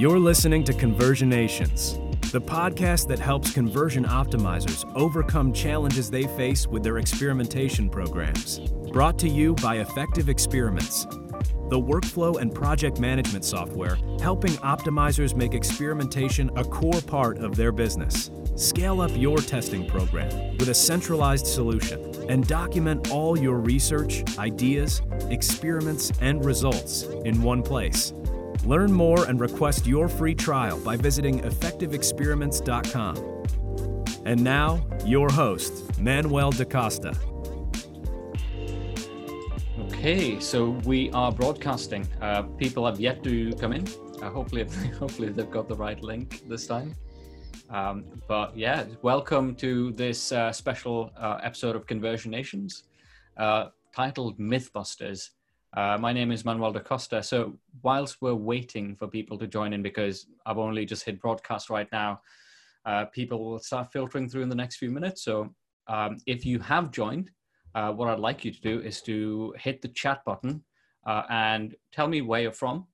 [0.00, 6.82] You're listening to Conversionations, the podcast that helps conversion optimizers overcome challenges they face with
[6.82, 8.60] their experimentation programs.
[8.94, 11.04] Brought to you by Effective Experiments,
[11.68, 17.70] the workflow and project management software helping optimizers make experimentation a core part of their
[17.70, 18.30] business.
[18.56, 25.02] Scale up your testing program with a centralized solution and document all your research, ideas,
[25.28, 28.14] experiments, and results in one place.
[28.64, 33.16] Learn more and request your free trial by visiting effectiveexperiments.com.
[34.26, 37.14] And now, your host, Manuel DaCosta.
[39.86, 42.06] Okay, so we are broadcasting.
[42.20, 43.86] Uh, people have yet to come in.
[44.22, 44.64] Uh, hopefully,
[44.98, 46.94] hopefully they've got the right link this time.
[47.70, 52.82] Um, but yeah, welcome to this uh, special uh, episode of Conversionations,
[53.38, 55.30] uh, titled Mythbusters.
[55.72, 57.22] Uh, my name is Manuel da Costa.
[57.22, 61.70] So, whilst we're waiting for people to join in, because I've only just hit broadcast
[61.70, 62.22] right now,
[62.84, 65.22] uh, people will start filtering through in the next few minutes.
[65.22, 65.54] So,
[65.86, 67.30] um, if you have joined,
[67.76, 70.64] uh, what I'd like you to do is to hit the chat button
[71.06, 72.86] uh, and tell me where you're from.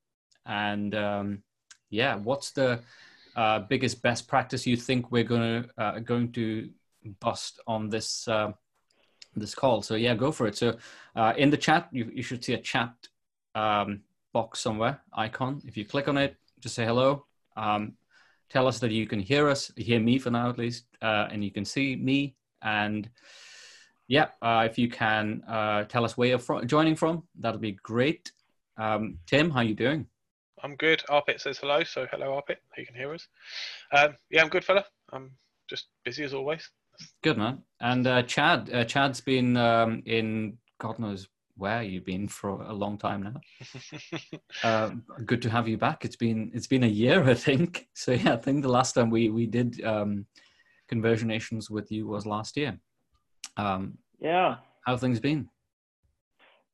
[0.45, 1.43] And um,
[1.89, 2.83] yeah, what's the
[3.37, 6.69] uh, biggest best practice you think we're to uh, going to
[7.21, 8.29] bust on this
[9.41, 9.83] this call.
[9.83, 10.57] So yeah, go for it.
[10.57, 10.77] So
[11.15, 12.93] uh, in the chat, you, you should see a chat
[13.55, 14.01] um,
[14.33, 15.63] box somewhere icon.
[15.67, 17.27] If you click on it, just say hello.
[17.57, 17.95] Um,
[18.51, 21.45] tell us that you can hear us, hear me for now at least, uh, and
[21.45, 22.37] you can see me.
[22.63, 23.09] And
[24.09, 27.73] yeah, uh, if you can uh, tell us where you're from, joining from, that'll be
[27.73, 28.33] great.
[28.77, 30.07] Um, Tim, how are you doing?
[30.63, 31.03] I'm good.
[31.11, 32.57] Arpit says hello, so hello Arpit.
[32.77, 33.29] You can hear us.
[33.93, 34.85] Um, yeah, I'm good, fella.
[35.13, 35.31] I'm
[35.69, 36.71] just busy as always.
[37.23, 37.63] Good man.
[37.81, 42.73] And uh, Chad, uh, Chad's been um, in God knows where you've been for a
[42.73, 44.39] long time now.
[44.65, 44.91] uh,
[45.25, 46.05] good to have you back.
[46.05, 47.89] It's been it's been a year, I think.
[47.95, 50.27] So yeah, I think the last time we we did um,
[50.93, 52.79] conversionations with you was last year.
[53.57, 54.57] Um, yeah.
[54.85, 55.49] How things been?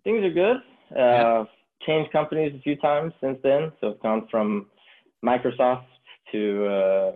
[0.05, 0.57] Things are good.
[0.95, 1.45] Uh, yeah.
[1.87, 3.73] Changed companies a few times since then.
[3.81, 4.67] So I've gone from
[5.25, 5.87] Microsoft
[6.33, 7.13] to uh,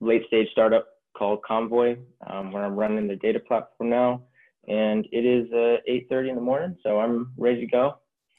[0.00, 0.86] late stage startup
[1.18, 1.96] called Convoy,
[2.28, 4.22] um, where I'm running the data platform now.
[4.68, 7.96] And it is uh, 8.30 in the morning, so I'm ready to go.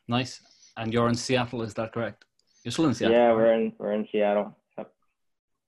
[0.07, 0.41] Nice.
[0.78, 2.25] And you're in Seattle, is that correct?
[2.63, 3.18] You're still in Seattle?
[3.18, 4.56] Yeah, we're in, we're in Seattle.
[4.78, 4.91] Yep.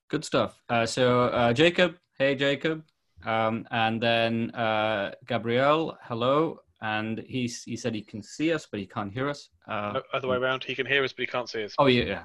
[0.09, 0.61] Good stuff.
[0.69, 2.83] Uh, so uh, Jacob, hey Jacob.
[3.25, 6.59] Um, and then uh, Gabriel, hello.
[6.81, 9.49] And he, he said he can see us, but he can't hear us.
[9.67, 11.75] Uh, no, other way around, he can hear us, but he can't see us.
[11.77, 12.03] Oh, yeah.
[12.03, 12.23] yeah.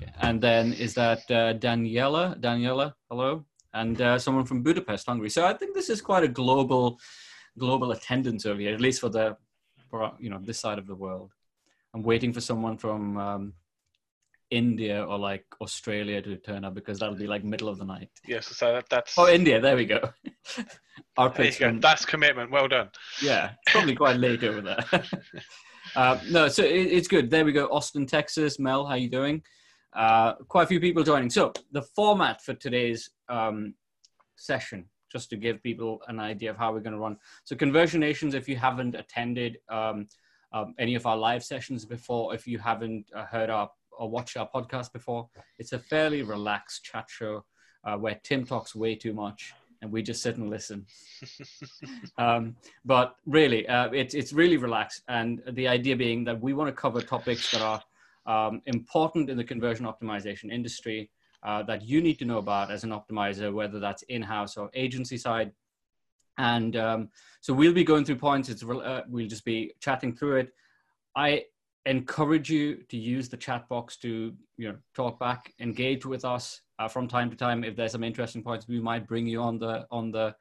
[0.00, 0.12] Okay.
[0.20, 2.38] And then is that uh, Daniela?
[2.40, 3.44] Daniela, hello
[3.76, 5.30] and uh, someone from Budapest, Hungary.
[5.30, 6.98] So I think this is quite a global,
[7.58, 9.36] global attendance over here, at least for the,
[9.90, 11.32] for you know, this side of the world.
[11.94, 13.52] I'm waiting for someone from um,
[14.50, 18.10] India or like Australia to turn up because that'll be like middle of the night.
[18.26, 19.14] Yes, so that, that's.
[19.18, 19.60] Oh, India!
[19.60, 20.00] There we go.
[21.16, 21.78] Our there go.
[21.78, 22.50] That's commitment.
[22.50, 22.90] Well done.
[23.22, 24.84] Yeah, probably quite late over there.
[25.96, 27.30] uh, no, so it, it's good.
[27.30, 27.66] There we go.
[27.66, 28.58] Austin, Texas.
[28.58, 29.42] Mel, how you doing?
[29.92, 31.30] Uh, quite a few people joining.
[31.30, 33.74] So the format for today's um,
[34.36, 37.16] session, just to give people an idea of how we're going to run.
[37.44, 40.08] So Conversionations, if you haven't attended um,
[40.52, 44.36] um, any of our live sessions before, if you haven't uh, heard our or watched
[44.36, 47.44] our podcast before, it's a fairly relaxed chat show
[47.84, 50.86] uh, where Tim talks way too much and we just sit and listen.
[52.18, 56.68] um, but really, uh, it's it's really relaxed, and the idea being that we want
[56.68, 57.82] to cover topics that are
[58.26, 61.10] um, important in the conversion optimization industry
[61.42, 65.16] uh, that you need to know about as an optimizer, whether that's in-house or agency
[65.16, 65.52] side.
[66.38, 67.08] And um,
[67.40, 68.48] so we'll be going through points.
[68.48, 70.52] It's uh, we'll just be chatting through it.
[71.14, 71.44] I
[71.86, 76.60] encourage you to use the chat box to you know talk back, engage with us
[76.78, 77.64] uh, from time to time.
[77.64, 80.34] If there's some interesting points, we might bring you on the on the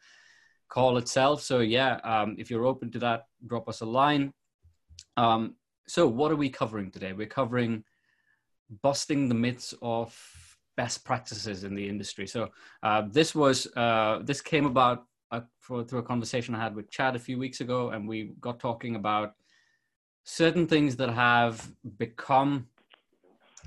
[0.68, 1.42] call itself.
[1.42, 4.34] So yeah, um, if you're open to that, drop us a line.
[5.16, 5.56] Um,
[5.88, 7.14] so, what are we covering today?
[7.14, 7.84] We're covering
[8.82, 10.18] busting the myths of
[10.76, 12.28] best practices in the industry.
[12.28, 12.50] So,
[12.84, 16.90] uh, this was uh, this came about uh, for, through a conversation I had with
[16.90, 19.34] Chad a few weeks ago, and we got talking about
[20.24, 22.68] certain things that have become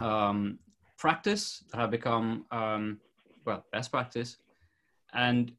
[0.00, 0.59] um,
[0.99, 2.99] practice, have become um,
[3.44, 4.38] well best practice,
[5.12, 5.53] and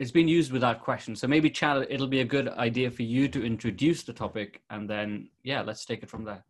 [0.00, 1.14] it's been used without question.
[1.14, 4.88] So maybe Chad, it'll be a good idea for you to introduce the topic, and
[4.88, 6.42] then yeah, let's take it from there.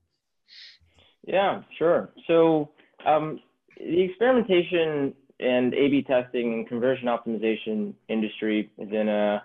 [1.26, 2.10] Yeah, sure.
[2.28, 2.70] So
[3.04, 3.40] um,
[3.76, 9.42] the experimentation and A/B testing and conversion optimization industry is in a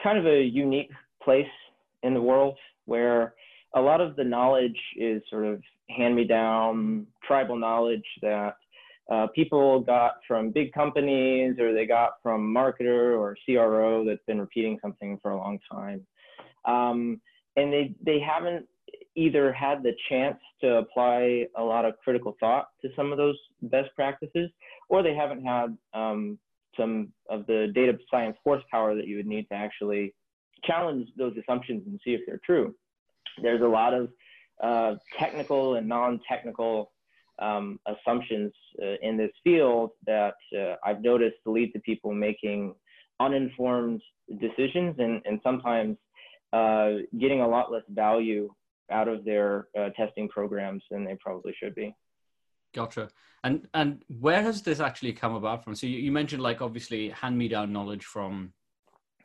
[0.00, 0.92] kind of a unique
[1.22, 1.44] place
[2.04, 3.34] in the world where
[3.74, 8.58] a lot of the knowledge is sort of hand me down tribal knowledge that
[9.10, 14.40] uh, people got from big companies or they got from marketer or CRO that's been
[14.40, 16.04] repeating something for a long time.
[16.64, 17.20] Um,
[17.56, 18.66] and they, they haven't
[19.14, 23.36] either had the chance to apply a lot of critical thought to some of those
[23.62, 24.50] best practices,
[24.88, 26.38] or they haven't had um,
[26.76, 30.14] some of the data science horsepower that you would need to actually
[30.64, 32.74] challenge those assumptions and see if they're true.
[33.40, 34.10] There's a lot of
[34.62, 36.90] uh, technical and non-technical
[37.38, 38.52] um, assumptions
[38.82, 42.74] uh, in this field that uh, I've noticed lead to people making
[43.20, 44.02] uninformed
[44.40, 45.96] decisions and, and sometimes
[46.52, 48.48] uh, getting a lot less value
[48.90, 51.94] out of their uh, testing programs than they probably should be.
[52.74, 53.08] Gotcha.
[53.42, 55.74] And and where has this actually come about from?
[55.74, 58.52] So you, you mentioned like obviously hand me down knowledge from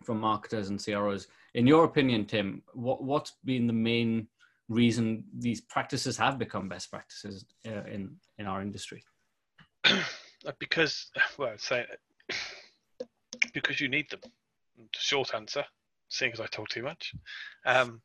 [0.03, 1.27] from marketers and CROs.
[1.53, 4.27] In your opinion, Tim, what what's been the main
[4.71, 9.03] reason these practices have become best practices uh, in in our industry?
[10.59, 11.85] because well, I'd say
[13.53, 14.21] because you need them.
[14.93, 15.63] Short answer
[16.11, 17.15] seeing as I talk too much.
[17.65, 18.01] Um,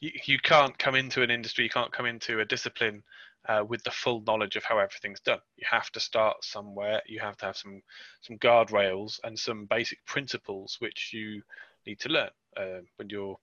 [0.00, 3.02] you, you, can't come into an industry, you can't come into a discipline
[3.48, 5.40] uh, with the full knowledge of how everything's done.
[5.56, 7.02] You have to start somewhere.
[7.06, 7.82] You have to have some
[8.20, 11.42] some guardrails and some basic principles which you
[11.86, 12.30] need to learn.
[12.56, 13.36] Uh, when you're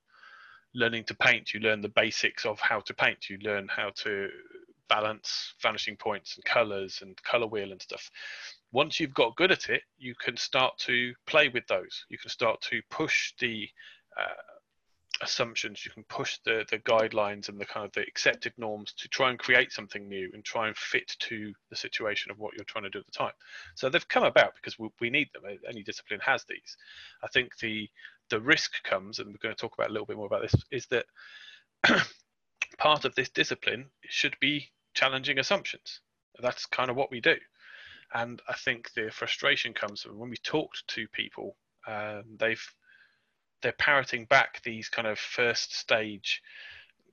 [0.74, 3.28] learning to paint, you learn the basics of how to paint.
[3.28, 4.28] You learn how to
[4.88, 8.10] balance vanishing points and colors and color wheel and stuff
[8.72, 12.04] once you've got good at it, you can start to play with those.
[12.08, 13.68] You can start to push the
[14.18, 14.59] uh,
[15.22, 15.84] assumptions.
[15.84, 19.30] You can push the the guidelines and the kind of the accepted norms to try
[19.30, 22.84] and create something new and try and fit to the situation of what you're trying
[22.84, 23.32] to do at the time.
[23.74, 25.42] So they've come about because we, we need them.
[25.68, 26.76] Any discipline has these.
[27.22, 27.88] I think the
[28.30, 30.54] the risk comes, and we're going to talk about a little bit more about this,
[30.70, 31.06] is that
[32.78, 36.00] part of this discipline should be challenging assumptions.
[36.40, 37.36] That's kind of what we do.
[38.14, 41.56] And I think the frustration comes from when we talked to people,
[41.86, 42.64] um, they've
[43.62, 46.42] they're parroting back these kind of first stage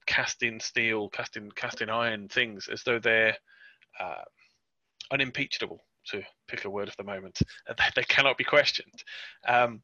[0.05, 3.37] cast in steel, cast in cast in iron things as though they're
[3.99, 4.23] uh,
[5.11, 7.39] unimpeachable, to pick a word of the moment.
[7.95, 9.03] They cannot be questioned.
[9.47, 9.81] Um,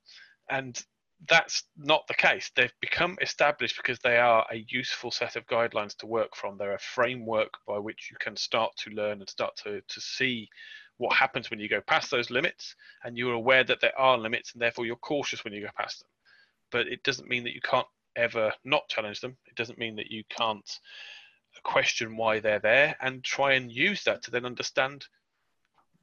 [0.49, 0.81] and
[1.29, 2.51] that's not the case.
[2.55, 6.57] They've become established because they are a useful set of guidelines to work from.
[6.57, 10.49] They're a framework by which you can start to learn and start to, to see
[10.97, 14.53] what happens when you go past those limits, and you're aware that there are limits,
[14.53, 16.07] and therefore you're cautious when you go past them.
[16.73, 19.37] But it doesn't mean that you can't ever not challenge them.
[19.45, 20.79] It doesn't mean that you can't
[21.63, 25.05] question why they're there and try and use that to then understand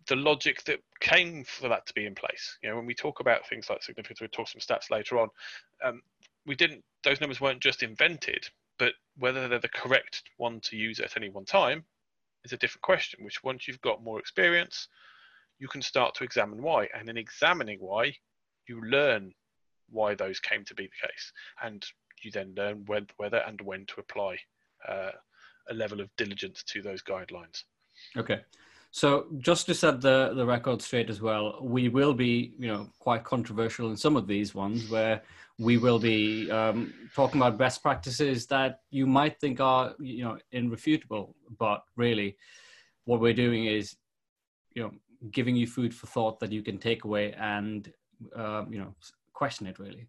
[0.09, 2.59] the logic that came for that to be in place.
[2.63, 5.29] You know, when we talk about things like significance, we'll talk some stats later on.
[5.85, 6.03] Um,
[6.47, 11.01] we didn't; those numbers weren't just invented, but whether they're the correct one to use
[11.01, 11.85] at any one time
[12.45, 14.89] is a different question, which once you've got more experience,
[15.59, 16.89] you can start to examine why.
[16.95, 18.15] And in examining why,
[18.67, 19.35] you learn
[19.91, 21.33] why those came to be the case.
[21.63, 21.85] And
[22.23, 24.39] you then learn when, whether and when to apply
[24.89, 25.11] uh,
[25.69, 27.65] a level of diligence to those guidelines.
[28.17, 28.41] Okay.
[28.93, 32.89] So just to set the, the record straight as well, we will be, you know,
[32.99, 35.23] quite controversial in some of these ones where
[35.61, 40.39] we will be um, talking about best practices that you might think are you know
[40.53, 42.37] irrefutable but really
[43.05, 43.97] what we're doing is
[44.75, 44.91] you know
[45.31, 47.93] giving you food for thought that you can take away and
[48.35, 48.95] um, you know
[49.41, 50.07] question it really.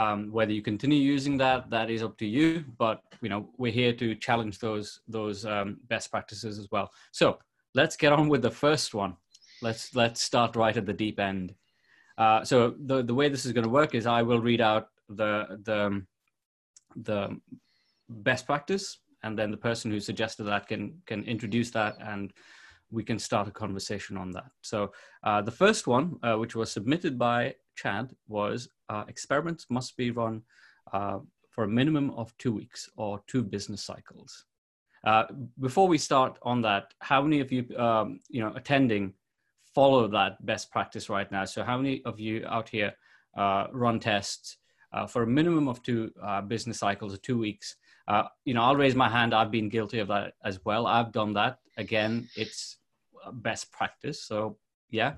[0.00, 2.48] Um, whether you continue using that that is up to you
[2.82, 6.88] but you know we're here to challenge those those um, best practices as well.
[7.20, 7.26] So
[7.80, 9.12] let's get on with the first one.
[9.66, 11.54] Let's let's start right at the deep end.
[12.18, 12.56] Uh, so
[12.90, 15.32] the the way this is going to work is I will read out the
[15.68, 15.80] the
[17.08, 17.20] the
[18.08, 22.32] best practice, and then the person who suggested that can can introduce that, and
[22.90, 24.50] we can start a conversation on that.
[24.62, 24.92] So
[25.24, 30.10] uh, the first one, uh, which was submitted by Chad, was uh, experiments must be
[30.10, 30.42] run
[30.92, 31.18] uh,
[31.50, 34.44] for a minimum of two weeks or two business cycles.
[35.60, 39.14] before we start on that, how many of you, um, you know, attending
[39.76, 41.44] follow that best practice right now.
[41.44, 42.94] So, how many of you out here
[43.36, 44.56] uh, run tests
[44.94, 47.76] uh, for a minimum of two uh, business cycles or two weeks?
[48.08, 49.34] Uh, you know, I'll raise my hand.
[49.34, 50.86] I've been guilty of that as well.
[50.86, 51.58] I've done that.
[51.76, 52.78] Again, it's
[53.32, 54.22] best practice.
[54.22, 54.56] So,
[54.90, 55.14] yeah.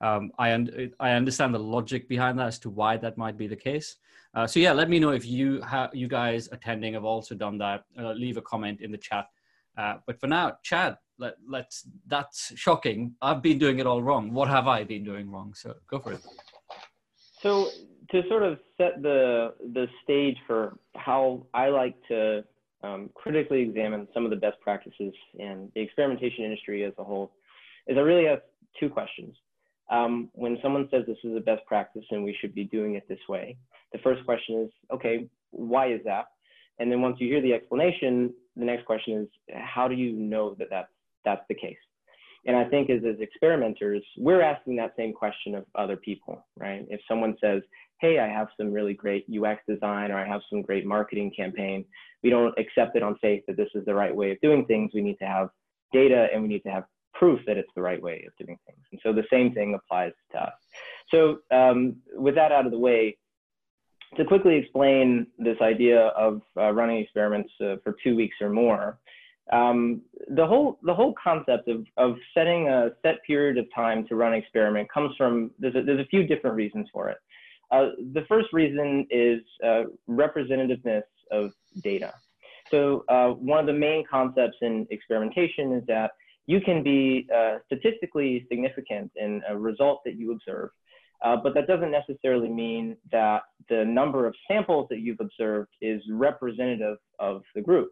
[0.00, 3.46] Um, I, un- I understand the logic behind that as to why that might be
[3.46, 3.96] the case.
[4.34, 5.62] Uh, so yeah, let me know if you
[5.92, 7.84] you guys attending have also done that.
[7.96, 9.26] Uh, leave a comment in the chat.
[9.78, 14.32] Uh, but for now, Chad, let, let's that's shocking i've been doing it all wrong
[14.32, 16.20] what have i been doing wrong so go for it
[17.40, 17.68] so
[18.14, 22.44] to sort of set the the stage for how i like to
[22.84, 27.32] um, critically examine some of the best practices in the experimentation industry as a whole
[27.86, 28.40] is I really have
[28.78, 29.34] two questions.
[29.90, 33.06] Um, when someone says this is a best practice and we should be doing it
[33.08, 33.56] this way,
[33.92, 36.26] the first question is, okay, why is that?
[36.78, 40.54] And then once you hear the explanation, the next question is, how do you know
[40.58, 40.88] that that's,
[41.24, 41.76] that's the case?
[42.46, 46.86] And I think as, as experimenters, we're asking that same question of other people, right?
[46.90, 47.62] If someone says,
[48.00, 51.84] hey, I have some really great UX design or I have some great marketing campaign,
[52.22, 54.90] we don't accept it on faith that this is the right way of doing things.
[54.94, 55.48] We need to have
[55.92, 56.84] data and we need to have
[57.14, 58.84] proof that it's the right way of doing things.
[58.92, 60.52] And so the same thing applies to us.
[61.10, 63.16] So um, with that out of the way,
[64.16, 68.98] to quickly explain this idea of uh, running experiments uh, for two weeks or more,
[69.52, 74.16] um, the whole the whole concept of, of setting a set period of time to
[74.16, 77.18] run an experiment comes from there's a, there's a few different reasons for it.
[77.70, 82.12] Uh, the first reason is uh, representativeness of data.
[82.70, 86.12] So uh, one of the main concepts in experimentation is that
[86.46, 90.70] you can be uh, statistically significant in a result that you observe,
[91.22, 96.02] uh, but that doesn't necessarily mean that the number of samples that you've observed is
[96.10, 97.90] representative of the group.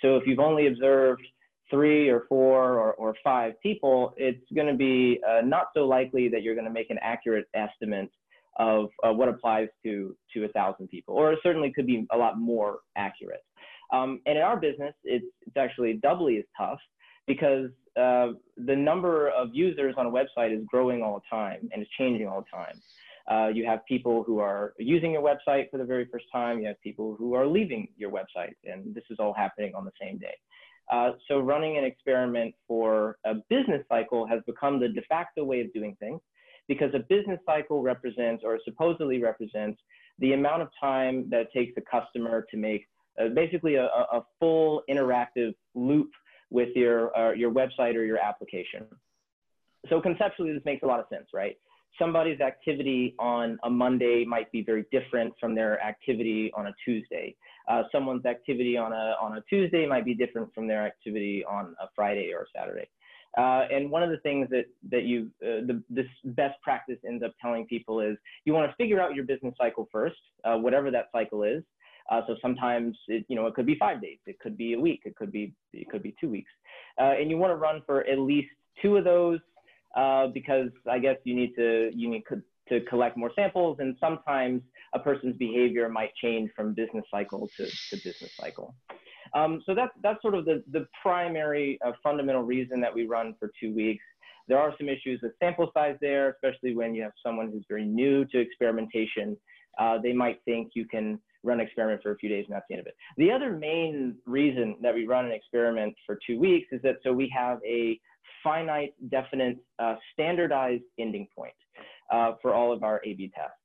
[0.00, 1.22] So if you've only observed
[1.70, 6.28] three or four or, or five people, it's going to be uh, not so likely
[6.28, 8.10] that you're going to make an accurate estimate
[8.58, 12.16] of uh, what applies to to a thousand people, or it certainly could be a
[12.16, 13.42] lot more accurate.
[13.92, 16.78] Um, and in our business, it's, it's actually doubly as tough
[17.26, 21.82] because uh, the number of users on a website is growing all the time and
[21.82, 22.74] it's changing all the time.
[23.30, 26.60] Uh, you have people who are using your website for the very first time.
[26.60, 29.92] You have people who are leaving your website, and this is all happening on the
[30.00, 30.34] same day.
[30.90, 35.60] Uh, so running an experiment for a business cycle has become the de facto way
[35.60, 36.20] of doing things
[36.68, 39.80] because a business cycle represents or supposedly represents
[40.18, 42.86] the amount of time that it takes a customer to make
[43.20, 46.10] uh, basically a, a, full interactive loop
[46.50, 48.86] with your, uh, your website or your application.
[49.88, 51.56] So conceptually, this makes a lot of sense, right?
[51.98, 57.36] Somebody's activity on a Monday might be very different from their activity on a Tuesday.
[57.68, 61.74] Uh, someone's activity on a, on a Tuesday might be different from their activity on
[61.80, 62.88] a Friday or a Saturday.
[63.38, 67.24] Uh, and one of the things that that you uh, the, this best practice ends
[67.24, 70.90] up telling people is you want to figure out your business cycle first, uh, whatever
[70.90, 71.62] that cycle is,
[72.10, 74.80] uh, so sometimes it, you know, it could be five days, it could be a
[74.80, 76.50] week, it could be, it could be two weeks.
[77.00, 78.48] Uh, and you want to run for at least
[78.80, 79.38] two of those
[79.96, 82.24] uh, because I guess you need to, you need
[82.68, 84.62] to collect more samples and sometimes
[84.94, 88.74] a person's behavior might change from business cycle to, to business cycle.
[89.34, 93.34] Um, so that's, that's sort of the, the primary uh, fundamental reason that we run
[93.38, 94.04] for two weeks.
[94.48, 97.86] There are some issues with sample size there, especially when you have someone who's very
[97.86, 99.36] new to experimentation.
[99.78, 102.66] Uh, they might think you can run an experiment for a few days and that's
[102.68, 102.94] the end of it.
[103.16, 107.12] The other main reason that we run an experiment for two weeks is that so
[107.12, 107.98] we have a
[108.42, 111.54] finite, definite, uh, standardized ending point
[112.12, 113.56] uh, for all of our A-B tests.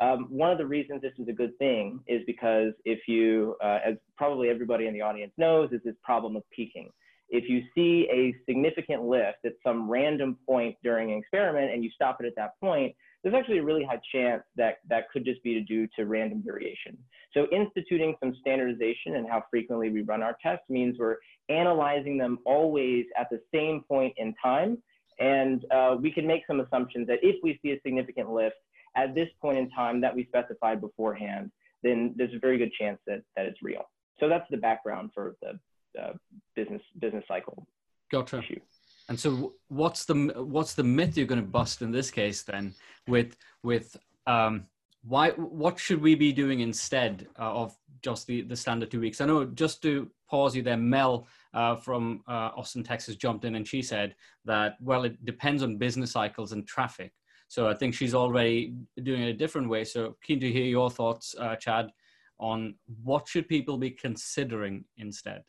[0.00, 3.78] Um, one of the reasons this is a good thing is because if you, uh,
[3.84, 6.90] as probably everybody in the audience knows, is this problem of peeking.
[7.28, 11.90] If you see a significant lift at some random point during an experiment and you
[11.90, 15.42] stop it at that point, there's actually a really high chance that that could just
[15.42, 16.96] be due to random variation.
[17.34, 21.16] So instituting some standardization and how frequently we run our tests means we're
[21.48, 24.78] analyzing them always at the same point in time.
[25.18, 28.56] And uh, we can make some assumptions that if we see a significant lift
[28.96, 31.50] at this point in time that we specified beforehand,
[31.82, 33.88] then there's a very good chance that, that it's real.
[34.20, 35.58] So that's the background for the
[36.00, 36.12] uh,
[36.54, 37.66] business business cycle
[38.10, 38.38] gotcha.
[38.38, 38.60] issue.
[39.08, 42.74] And so, what's the what's the myth you're going to bust in this case then?
[43.06, 44.66] With with um,
[45.04, 49.20] why what should we be doing instead uh, of just the the standard two weeks?
[49.20, 53.54] I know just to pause you there, Mel uh, from uh, Austin, Texas, jumped in
[53.54, 54.14] and she said
[54.44, 57.12] that well, it depends on business cycles and traffic.
[57.48, 59.84] So I think she's already doing it a different way.
[59.84, 61.90] So keen to hear your thoughts, uh, Chad,
[62.38, 65.44] on what should people be considering instead.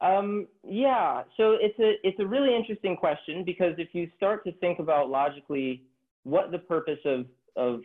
[0.00, 4.52] Um, yeah, so it's a it's a really interesting question because if you start to
[4.54, 5.84] think about logically
[6.24, 7.26] what the purpose of
[7.56, 7.82] of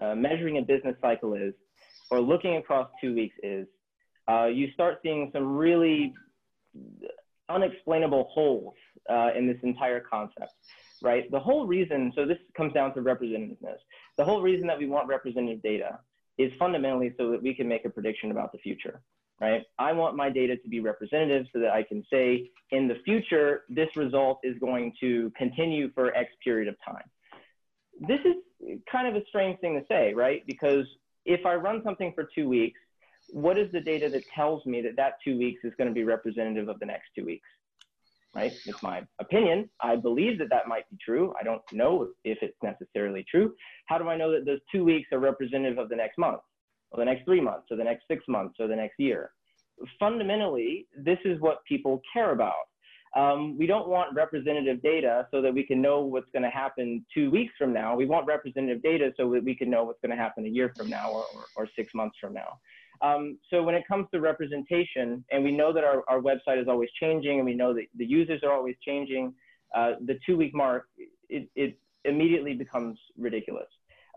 [0.00, 1.54] uh, measuring a business cycle is,
[2.10, 3.66] or looking across two weeks is,
[4.28, 6.14] uh, you start seeing some really
[7.48, 8.74] unexplainable holes
[9.08, 10.52] uh, in this entire concept,
[11.02, 11.30] right?
[11.30, 13.78] The whole reason, so this comes down to representativeness.
[14.16, 16.00] The whole reason that we want representative data
[16.38, 19.00] is fundamentally so that we can make a prediction about the future
[19.40, 19.64] right?
[19.78, 23.64] I want my data to be representative so that I can say in the future,
[23.68, 27.04] this result is going to continue for X period of time.
[28.00, 30.42] This is kind of a strange thing to say, right?
[30.46, 30.86] Because
[31.24, 32.78] if I run something for two weeks,
[33.30, 36.04] what is the data that tells me that that two weeks is going to be
[36.04, 37.48] representative of the next two weeks?
[38.34, 38.52] Right?
[38.66, 39.70] It's my opinion.
[39.80, 41.32] I believe that that might be true.
[41.40, 43.54] I don't know if it's necessarily true.
[43.86, 46.40] How do I know that those two weeks are representative of the next month,
[46.90, 49.30] or the next three months, or the next six months, or the next year?
[49.98, 52.66] Fundamentally, this is what people care about.
[53.16, 57.06] Um, we don't want representative data so that we can know what's going to happen
[57.14, 57.96] two weeks from now.
[57.96, 60.72] We want representative data so that we can know what's going to happen a year
[60.76, 62.58] from now or, or, or six months from now.
[63.02, 66.68] Um, so when it comes to representation, and we know that our, our website is
[66.68, 69.34] always changing, and we know that the users are always changing,
[69.74, 70.86] uh, the two-week mark,
[71.28, 73.66] it, it, immediately becomes ridiculous.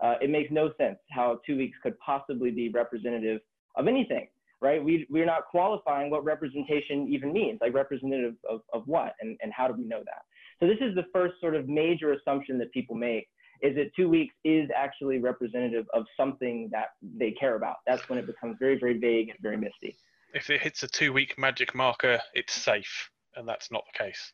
[0.00, 3.40] Uh, it makes no sense how two weeks could possibly be representative
[3.74, 4.28] of anything,
[4.60, 4.82] right?
[4.82, 9.52] We, we're not qualifying what representation even means, like representative of, of what, and, and
[9.52, 10.22] how do we know that?
[10.60, 13.28] So this is the first sort of major assumption that people make
[13.62, 17.76] is that two weeks is actually representative of something that they care about.
[17.86, 19.96] That's when it becomes very, very vague and very misty.
[20.34, 24.32] If it hits a two week magic marker, it's safe, and that's not the case.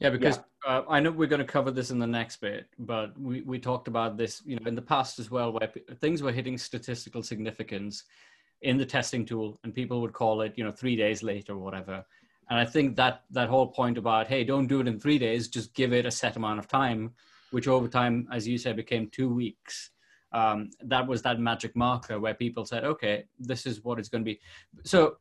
[0.00, 0.42] Yeah, because yeah.
[0.64, 3.58] Uh, I know we're going to cover this in the next bit, but we, we
[3.58, 6.56] talked about this, you know, in the past as well, where p- things were hitting
[6.56, 8.04] statistical significance
[8.62, 11.58] in the testing tool, and people would call it, you know, three days late or
[11.58, 12.04] whatever.
[12.50, 15.48] And I think that that whole point about, hey, don't do it in three days,
[15.48, 17.12] just give it a set amount of time
[17.52, 19.90] which over time, as you say, became two weeks.
[20.32, 24.24] Um, that was that magic marker where people said, okay, this is what it's going
[24.24, 24.40] to be.
[24.84, 25.16] So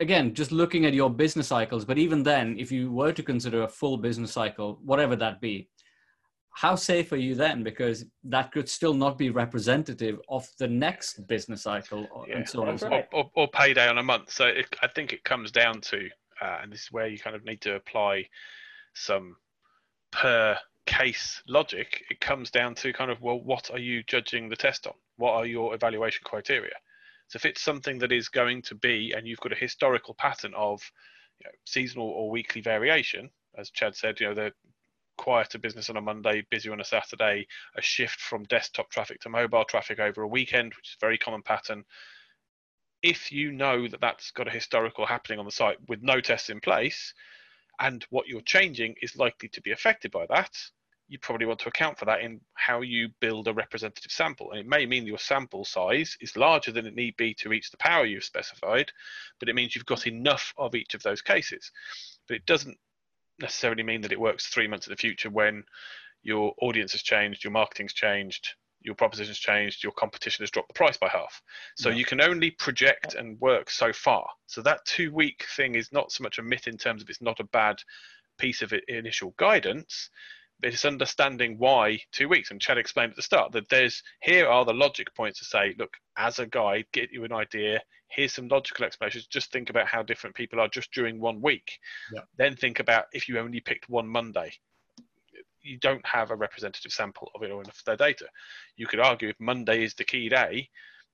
[0.00, 3.62] again, just looking at your business cycles, but even then, if you were to consider
[3.62, 5.68] a full business cycle, whatever that be,
[6.54, 7.62] how safe are you then?
[7.62, 12.36] Because that could still not be representative of the next business cycle yeah.
[12.36, 12.78] and so on.
[12.82, 14.30] Or, or, or, payday on a month.
[14.30, 16.08] So it, I think it comes down to,
[16.42, 18.26] uh, and this is where you kind of need to apply
[18.94, 19.36] some
[20.10, 24.56] per case logic, it comes down to kind of, well, what are you judging the
[24.56, 24.94] test on?
[25.16, 26.74] What are your evaluation criteria?
[27.28, 30.52] So if it's something that is going to be, and you've got a historical pattern
[30.54, 30.82] of
[31.38, 34.52] you know, seasonal or weekly variation, as Chad said, you know, the
[35.16, 39.28] quieter business on a Monday, busier on a Saturday, a shift from desktop traffic to
[39.28, 41.84] mobile traffic over a weekend, which is a very common pattern.
[43.02, 46.50] If you know that that's got a historical happening on the site with no tests
[46.50, 47.14] in place,
[47.80, 50.50] and what you're changing is likely to be affected by that,
[51.08, 54.50] you probably want to account for that in how you build a representative sample.
[54.50, 57.70] And it may mean your sample size is larger than it need be to reach
[57.70, 58.90] the power you've specified,
[59.38, 61.70] but it means you've got enough of each of those cases.
[62.28, 62.78] But it doesn't
[63.38, 65.64] necessarily mean that it works three months in the future when
[66.22, 70.74] your audience has changed, your marketing's changed, your proposition's changed, your competition has dropped the
[70.74, 71.42] price by half.
[71.76, 71.96] So yeah.
[71.96, 74.26] you can only project and work so far.
[74.46, 77.22] So that two week thing is not so much a myth in terms of it's
[77.22, 77.76] not a bad
[78.38, 80.10] piece of initial guidance,
[80.60, 82.50] but it's understanding why two weeks.
[82.50, 85.74] And Chad explained at the start that there's here are the logic points to say,
[85.78, 87.80] look, as a guide, get you an idea.
[88.08, 89.26] Here's some logical explanations.
[89.26, 91.78] Just think about how different people are just during one week.
[92.12, 92.22] Yeah.
[92.36, 94.52] Then think about if you only picked one Monday
[95.62, 98.26] you don't have a representative sample of it or enough of their data.
[98.76, 100.68] You could argue if Monday is the key day,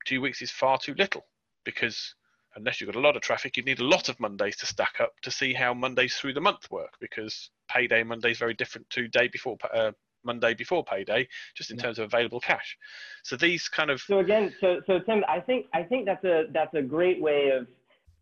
[0.04, 1.24] two weeks is far too little
[1.64, 2.14] because
[2.56, 4.96] unless you've got a lot of traffic, you'd need a lot of Mondays to stack
[5.00, 8.88] up to see how Mondays through the month work because payday Monday is very different
[8.90, 9.92] to day before uh,
[10.24, 11.84] Monday before payday, just in yeah.
[11.84, 12.76] terms of available cash.
[13.22, 16.44] So these kind of so again, so so Tim, I think I think that's a
[16.52, 17.66] that's a great way of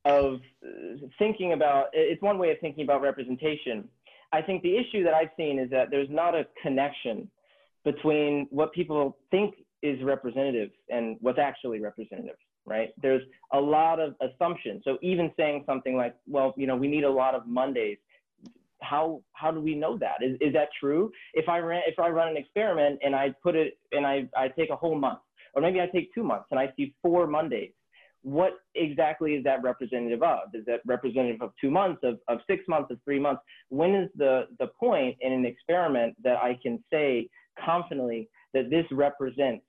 [0.05, 0.41] of
[1.19, 1.87] thinking about.
[1.93, 3.89] It's one way of thinking about representation.
[4.33, 7.31] I think the issue that I've seen is that there's not a connection
[7.85, 12.91] between what people think is representative and what's actually representative, right?
[13.01, 14.83] There's a lot of assumptions.
[14.85, 17.99] So even saying something like, well, you know, we need a lot of Mondays.
[18.83, 20.17] How how do we know that?
[20.23, 21.11] Is is that true?
[21.33, 24.49] If I ran if I run an experiment and I put it and I, I
[24.49, 25.21] take a whole month,
[25.55, 27.71] or maybe I take two months and I see four Mondays,
[28.27, 30.49] what exactly is that representative of?
[30.53, 33.41] Is that representative of two months, of, of six months, of three months?
[33.69, 37.29] When is the, the point in an experiment that I can say
[37.65, 39.65] confidently that this represents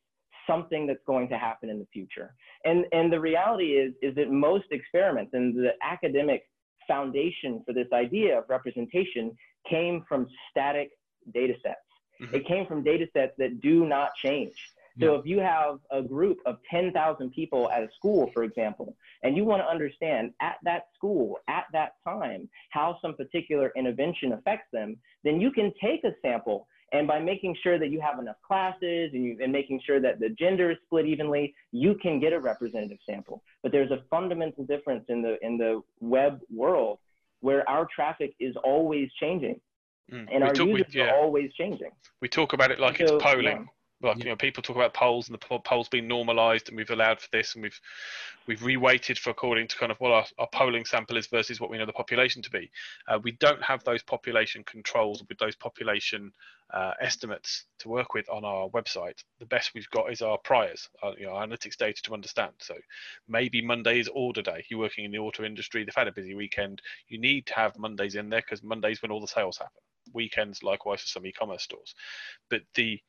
[0.49, 2.33] something that's going to happen in the future?
[2.65, 6.41] And, and the reality is, is that most experiments and the academic
[6.87, 9.37] foundation for this idea of representation
[9.69, 10.89] came from static
[11.31, 11.77] data sets.
[12.19, 12.35] Mm-hmm.
[12.35, 14.55] It came from data sets that do not change.
[14.99, 19.35] So if you have a group of 10,000 people at a school, for example, and
[19.35, 24.67] you want to understand at that school, at that time, how some particular intervention affects
[24.73, 28.37] them, then you can take a sample and by making sure that you have enough
[28.47, 32.31] classes and, you, and making sure that the gender is split evenly, you can get
[32.31, 33.43] a representative sample.
[33.61, 36.99] But there's a fundamental difference in the, in the web world
[37.41, 39.59] where our traffic is always changing.
[40.11, 40.27] Mm.
[40.31, 41.09] And we our talk, users we, yeah.
[41.09, 41.91] are always changing.
[42.21, 43.45] We talk about it like so, it's polling.
[43.45, 43.63] Yeah
[44.01, 44.25] Like Yeah.
[44.25, 47.29] you know, people talk about polls and the polls being normalised, and we've allowed for
[47.31, 47.79] this, and we've
[48.45, 51.69] we've reweighted for according to kind of what our, our polling sample is versus what
[51.69, 52.71] we know the population to be.
[53.07, 56.31] Uh, we don't have those population controls with those population
[56.73, 59.23] uh, estimates to work with on our website.
[59.39, 62.53] The best we've got is our priors, our, you know, our analytics data to understand.
[62.59, 62.75] So
[63.27, 64.65] maybe Monday is order day.
[64.69, 66.81] You're working in the auto industry, they've had a busy weekend.
[67.07, 69.81] You need to have Mondays in there because Mondays when all the sales happen.
[70.13, 71.93] Weekends, likewise, for some e-commerce stores.
[72.49, 72.99] But the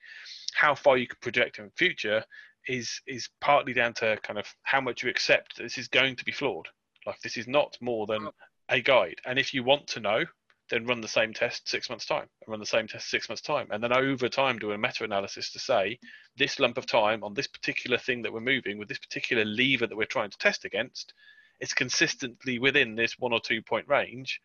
[0.55, 2.25] how far you can project in future
[2.67, 6.17] is is partly down to kind of how much you accept that this is going
[6.17, 6.69] to be flawed.
[7.07, 8.29] Like this is not more than
[8.69, 9.21] a guide.
[9.25, 10.25] And if you want to know,
[10.71, 13.43] then run the same test six months time and run the same test six months
[13.43, 15.99] time and then over time do a meta-analysis to say
[16.37, 19.87] this lump of time on this particular thing that we're moving with this particular lever
[19.87, 21.15] that we're trying to test against
[21.61, 24.41] it's consistently within this one or two point range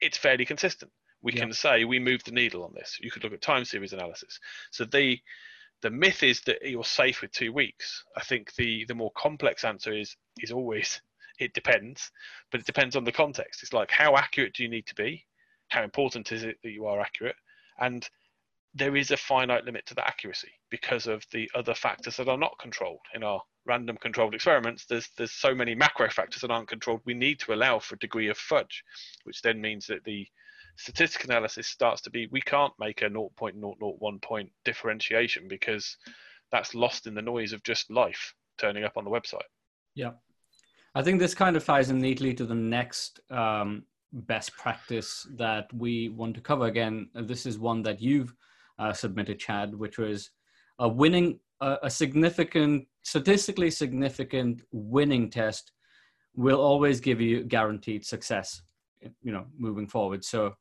[0.00, 0.92] it's fairly consistent.
[1.22, 1.40] We Yeah.
[1.40, 2.98] can say we moved the needle on this.
[3.00, 4.38] You could look at time series analysis.
[4.70, 5.20] So the
[5.82, 8.02] the myth is that you're safe with two weeks.
[8.16, 11.00] I think the the more complex answer is is always
[11.38, 12.10] it depends
[12.50, 13.62] but it depends on the context.
[13.62, 15.26] It's like how accurate do you need to be?
[15.68, 17.36] How important is it that you are accurate?
[17.78, 18.08] And
[18.74, 22.38] there is a finite limit to the accuracy because of the other factors that are
[22.38, 26.68] not controlled in our random controlled experiments there's there's so many macro factors that aren't
[26.68, 28.82] controlled we need to allow for a degree of fudge
[29.24, 30.26] which then means that the
[30.78, 35.96] statistical analysis starts to be we can't make a 0.001 point differentiation because
[36.52, 39.48] that's lost in the noise of just life turning up on the website
[39.94, 40.12] Yeah.
[40.96, 45.70] I think this kind of ties in neatly to the next um, best practice that
[45.74, 46.64] we want to cover.
[46.64, 48.34] Again, this is one that you've
[48.78, 50.30] uh, submitted, Chad, which was
[50.78, 55.72] a winning, a, a significant, statistically significant winning test
[56.34, 58.62] will always give you guaranteed success,
[59.22, 60.24] you know, moving forward.
[60.24, 60.54] So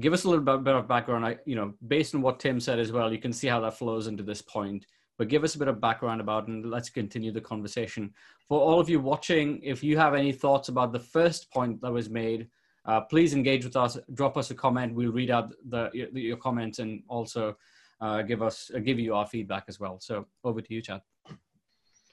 [0.00, 1.24] give us a little bit, bit of background.
[1.24, 3.78] I, you know, based on what Tim said as well, you can see how that
[3.78, 4.84] flows into this point
[5.18, 8.12] but give us a bit of background about and let's continue the conversation.
[8.48, 11.92] For all of you watching, if you have any thoughts about the first point that
[11.92, 12.48] was made,
[12.84, 13.96] uh, please engage with us.
[14.14, 14.94] Drop us a comment.
[14.94, 17.56] We'll read out the, your, your comments and also
[18.00, 19.98] uh, give us uh, give you our feedback as well.
[20.00, 21.02] So over to you, Chad.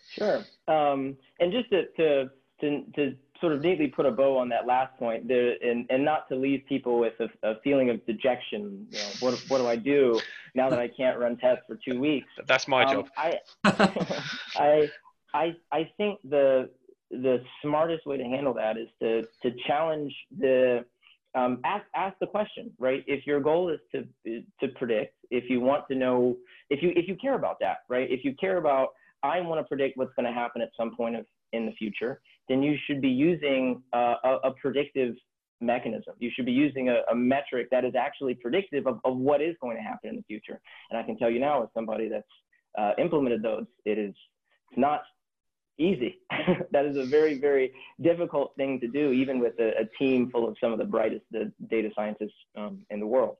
[0.09, 0.43] Sure.
[0.67, 4.67] Um, and just to, to, to, to sort of neatly put a bow on that
[4.67, 8.85] last point there and, and not to leave people with a, a feeling of dejection.
[8.91, 10.19] You know, what, what do I do
[10.53, 12.27] now that I can't run tests for two weeks?
[12.45, 13.39] that's my Um, job I,
[14.55, 14.89] I,
[15.33, 16.69] I, I think the,
[17.09, 20.83] the smartest way to handle that is to, to challenge the,
[21.35, 23.03] um, ask, ask the question, right?
[23.07, 26.37] If your goal is to, to predict, if you want to know,
[26.69, 28.09] if you, if you care about that, right?
[28.09, 28.89] If you care about,
[29.23, 32.21] I want to predict what's going to happen at some point of, in the future,
[32.49, 35.15] then you should be using uh, a, a predictive
[35.61, 36.15] mechanism.
[36.19, 39.55] You should be using a, a metric that is actually predictive of, of what is
[39.61, 40.59] going to happen in the future.
[40.89, 42.25] And I can tell you now, as somebody that's
[42.77, 44.13] uh, implemented those, it is
[44.71, 45.01] it's not
[45.81, 46.19] easy.
[46.71, 50.47] that is a very, very difficult thing to do, even with a, a team full
[50.47, 53.37] of some of the brightest the data scientists um, in the world.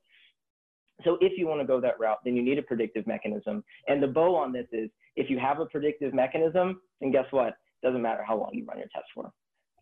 [1.04, 3.64] So if you want to go that route, then you need a predictive mechanism.
[3.88, 7.50] And the bow on this is if you have a predictive mechanism, then guess what?
[7.50, 9.32] It doesn't matter how long you run your test for.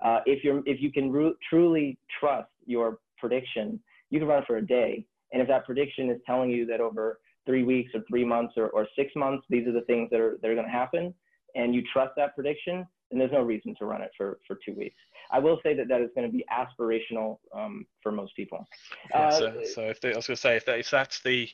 [0.03, 4.57] Uh, if you're if you can truly trust your prediction, you can run it for
[4.57, 5.05] a day.
[5.33, 8.69] And if that prediction is telling you that over three weeks or three months or,
[8.69, 11.13] or six months, these are the things that are that are going to happen,
[11.55, 14.73] and you trust that prediction, then there's no reason to run it for for two
[14.73, 14.95] weeks.
[15.31, 18.65] I will say that that is going to be aspirational um, for most people.
[19.12, 21.19] Yeah, Uh, so, so if the, I was going to say if, that, if that's
[21.21, 21.47] the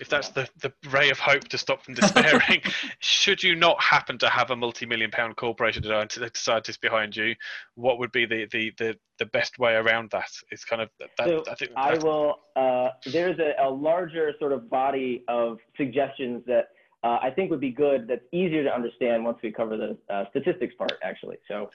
[0.00, 2.62] if that's the, the ray of hope to stop from despairing,
[3.00, 7.34] should you not happen to have a multi-million pound corporation design scientist behind you,
[7.74, 10.30] what would be the, the, the, the best way around that?
[10.52, 12.36] It's kind of that, So I think I will.
[12.54, 16.68] Uh, there's a, a larger sort of body of suggestions that
[17.04, 18.08] uh, I think would be good.
[18.08, 21.36] That's easier to understand once we cover the uh, statistics part, actually.
[21.46, 21.70] So,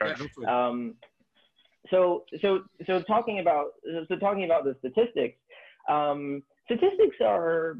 [0.47, 0.95] um,
[1.89, 3.67] so, so, so talking about
[4.09, 5.38] so talking about the statistics.
[5.89, 7.77] Um, statistics are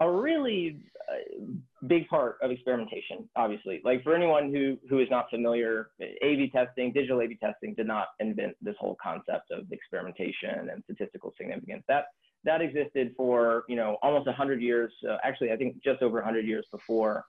[0.00, 3.28] a really uh, big part of experimentation.
[3.36, 7.86] Obviously, like for anyone who who is not familiar, A/B testing, digital A/B testing, did
[7.86, 11.84] not invent this whole concept of experimentation and statistical significance.
[11.88, 12.06] That
[12.44, 16.46] that existed for you know almost 100 years uh, actually i think just over 100
[16.46, 17.24] years before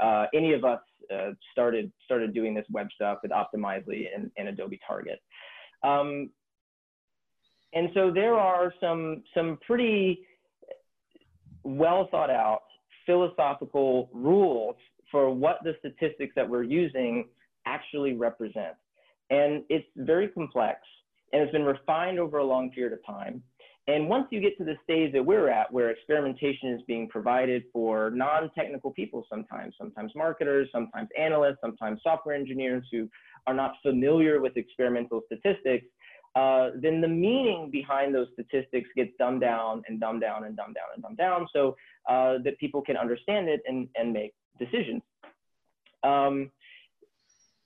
[0.00, 0.80] uh, any of us
[1.12, 5.20] uh, started started doing this web stuff with optimizely and, and adobe target.
[5.82, 6.30] Um,
[7.74, 10.26] and so there are some some pretty
[11.62, 12.62] well thought out
[13.04, 14.76] philosophical rules
[15.10, 17.28] for what the statistics that we're using
[17.66, 18.74] actually represent.
[19.30, 20.80] And it's very complex
[21.32, 23.42] and it's been refined over a long period of time
[23.88, 27.64] And once you get to the stage that we're at, where experimentation is being provided
[27.72, 33.08] for non-technical people sometimes, sometimes marketers, sometimes analysts, sometimes software engineers who
[33.46, 35.86] are not familiar with experimental statistics,
[36.34, 40.74] uh, then the meaning behind those statistics gets dumbed down and dumbed down and dumbed
[40.74, 41.76] down and dumbed down so
[42.10, 45.00] uh, that people can understand it and, and make decisions.
[46.02, 46.50] Um,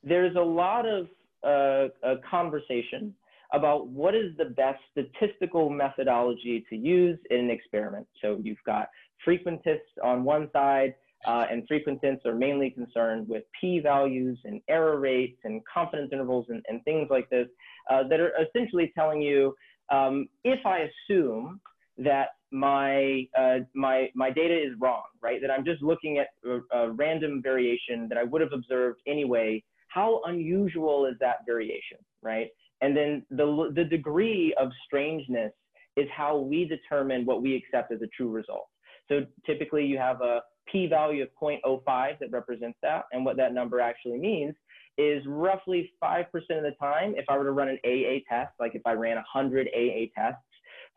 [0.05, 1.09] there's a lot of
[1.43, 1.89] uh,
[2.31, 3.15] conversation
[3.53, 8.07] about what is the best statistical methodology to use in an experiment.
[8.23, 8.89] So you've got
[9.27, 10.95] frequentists on one side,
[11.27, 16.65] uh, and frequentists are mainly concerned with p-values and error rates and confidence intervals and,
[16.69, 17.47] and things like this
[17.91, 19.55] uh, that are essentially telling you
[19.91, 21.61] um, if I assume
[21.99, 25.41] that my, uh, my, my data is wrong, right?
[25.43, 29.63] That I'm just looking at a, a random variation that I would have observed anyway,
[29.89, 32.49] how unusual is that variation, right?
[32.81, 35.53] And then the, the degree of strangeness
[35.97, 38.67] is how we determine what we accept as a true result.
[39.09, 40.41] So typically you have a
[40.71, 43.05] p-value of 0.05 that represents that.
[43.13, 44.55] And what that number actually means
[44.99, 48.75] is roughly 5% of the time, if I were to run an AA test, like
[48.75, 50.43] if I ran 100 AA tests,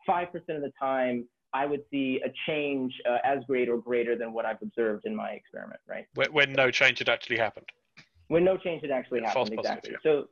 [0.08, 4.32] 5% of the time I would see a change uh, as great or greater than
[4.32, 6.06] what I've observed in my experiment, right?
[6.14, 7.66] When, when no change had actually happened.
[8.28, 9.92] When no change had actually happened, exactly.
[9.92, 10.10] Positive, yeah.
[10.10, 10.26] So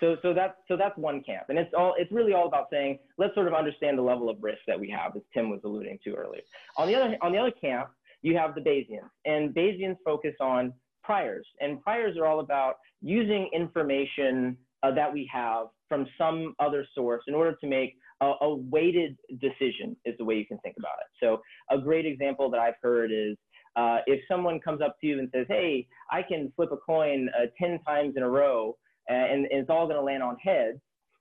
[0.00, 2.98] so, so that's so that's one camp, and it's all it's really all about saying
[3.16, 5.98] let's sort of understand the level of risk that we have, as Tim was alluding
[6.04, 6.42] to earlier.
[6.76, 7.90] On the other on the other camp,
[8.22, 13.48] you have the Bayesians, and Bayesians focus on priors, and priors are all about using
[13.52, 18.54] information uh, that we have from some other source in order to make a, a
[18.54, 19.96] weighted decision.
[20.04, 21.24] Is the way you can think about it.
[21.24, 23.36] So a great example that I've heard is
[23.76, 27.28] uh, if someone comes up to you and says, "Hey, I can flip a coin
[27.40, 28.76] uh, 10 times in a row."
[29.08, 30.78] And, and it's all going to land on heads,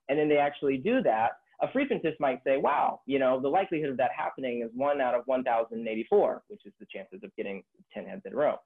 [0.10, 3.90] and then they actually do that, a frequentist might say, wow, you know, the likelihood
[3.90, 8.06] of that happening is one out of 1,084, which is the chances of getting 10
[8.06, 8.58] heads in a row.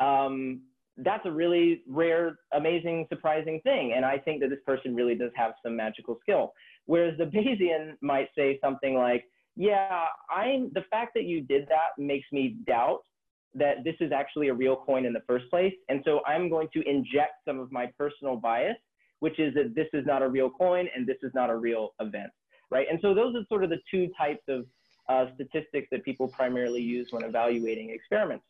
[0.00, 0.62] Um,
[0.98, 3.94] that's a really rare, amazing, surprising thing.
[3.96, 6.52] And I think that this person really does have some magical skill.
[6.84, 9.24] Whereas the Bayesian might say something like,
[9.56, 10.04] yeah,
[10.34, 13.00] I'm the fact that you did that makes me doubt
[13.54, 15.74] that this is actually a real coin in the first place.
[15.88, 18.76] And so I'm going to inject some of my personal bias,
[19.20, 21.90] which is that this is not a real coin and this is not a real
[22.00, 22.30] event,
[22.70, 22.86] right?
[22.90, 24.64] And so those are sort of the two types of
[25.08, 28.44] uh, statistics that people primarily use when evaluating experiments.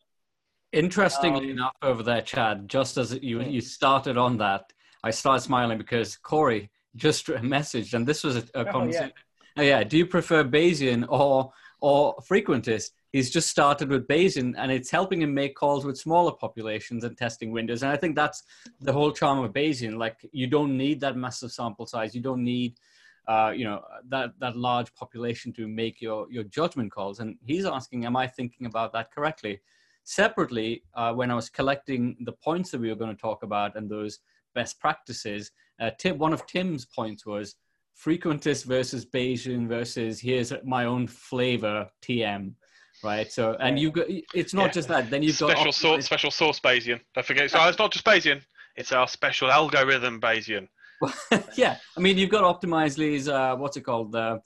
[0.71, 4.71] Interestingly um, enough, over there, Chad, just as you, you started on that,
[5.03, 9.11] I started smiling because Corey just messaged, and this was a, a oh, conversation.
[9.15, 9.61] Yeah.
[9.61, 9.83] Oh, yeah.
[9.83, 12.91] Do you prefer Bayesian or or frequentist?
[13.13, 17.15] He's just started with Bayesian and it's helping him make calls with smaller populations and
[17.15, 17.83] testing windows.
[17.83, 18.43] And I think that's
[18.81, 19.97] the whole charm of Bayesian.
[19.97, 22.15] Like you don't need that massive sample size.
[22.15, 22.79] You don't need,
[23.27, 27.19] uh, you know, that, that large population to make your, your judgment calls.
[27.19, 29.61] And he's asking, am I thinking about that correctly?
[30.03, 33.77] Separately, uh, when I was collecting the points that we were going to talk about
[33.77, 34.19] and those
[34.55, 37.55] best practices, uh, Tim, one of Tim's points was
[37.95, 42.55] frequentist versus Bayesian versus here's my own flavor TM
[43.03, 43.31] right?
[43.31, 44.71] So, and you got it's not yeah.
[44.71, 45.09] just that.
[45.09, 46.99] Then you've special got special sauce, special sauce Bayesian.
[47.13, 47.51] Don't forget.
[47.51, 48.41] So it's not just Bayesian;
[48.75, 50.67] it's our special algorithm Bayesian.
[51.57, 54.11] yeah, I mean, you've got Optimizely's uh, what's it called?
[54.11, 54.41] The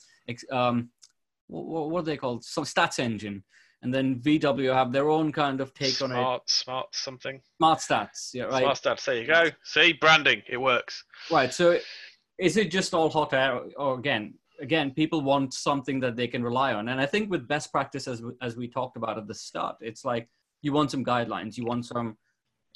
[0.51, 0.89] uh, um,
[1.47, 2.43] what, what, are they called?
[2.43, 3.43] Some stats engine,
[3.81, 6.21] and then VW have their own kind of take smart, on it.
[6.21, 7.41] Smart smart something.
[7.57, 8.63] Smart stats, yeah, right.
[8.63, 9.05] Smart stats.
[9.05, 9.49] There you go.
[9.63, 11.03] See, branding, it works.
[11.31, 11.53] Right.
[11.53, 11.77] So,
[12.39, 16.43] is it just all hot air, or again, again, people want something that they can
[16.43, 16.89] rely on.
[16.89, 20.03] And I think with best practice, as, as we talked about at the start, it's
[20.05, 20.27] like
[20.61, 22.17] you want some guidelines, you want some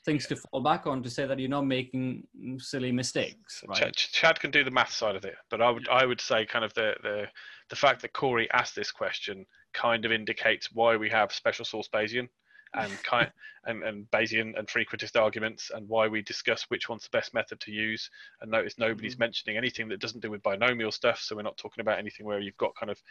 [0.05, 2.23] things to fall back on to say that you're not making
[2.57, 3.63] silly mistakes.
[3.67, 3.77] Right?
[3.77, 6.45] Chad, Chad can do the math side of it, but I would I would say
[6.45, 7.25] kind of the the
[7.69, 11.87] the fact that Corey asked this question kind of indicates why we have special sauce
[11.93, 12.27] Bayesian
[12.73, 13.31] and kind
[13.65, 17.59] and, and Bayesian and frequentist arguments and why we discuss which one's the best method
[17.61, 18.09] to use.
[18.41, 19.23] And notice nobody's mm-hmm.
[19.23, 21.19] mentioning anything that doesn't do with binomial stuff.
[21.19, 23.01] So we're not talking about anything where you've got kind of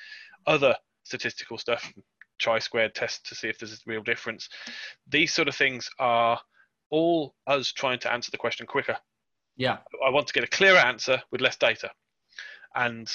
[0.47, 1.93] other statistical stuff,
[2.43, 4.49] chi-squared tests to see if there's a real difference.
[5.09, 6.41] These sort of things are
[6.91, 8.97] all us trying to answer the question quicker.
[9.57, 9.79] Yeah.
[10.05, 11.91] I want to get a clearer answer with less data.
[12.75, 13.11] And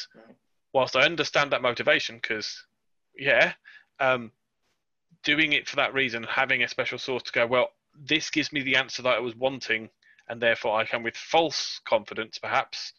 [0.73, 2.65] whilst I understand that motivation, because
[3.17, 3.53] yeah,
[3.99, 4.31] um,
[5.25, 8.61] doing it for that reason, having a special sauce to go, well, this gives me
[8.61, 9.89] the answer that I was wanting,
[10.29, 12.93] and therefore I can, with false confidence, perhaps,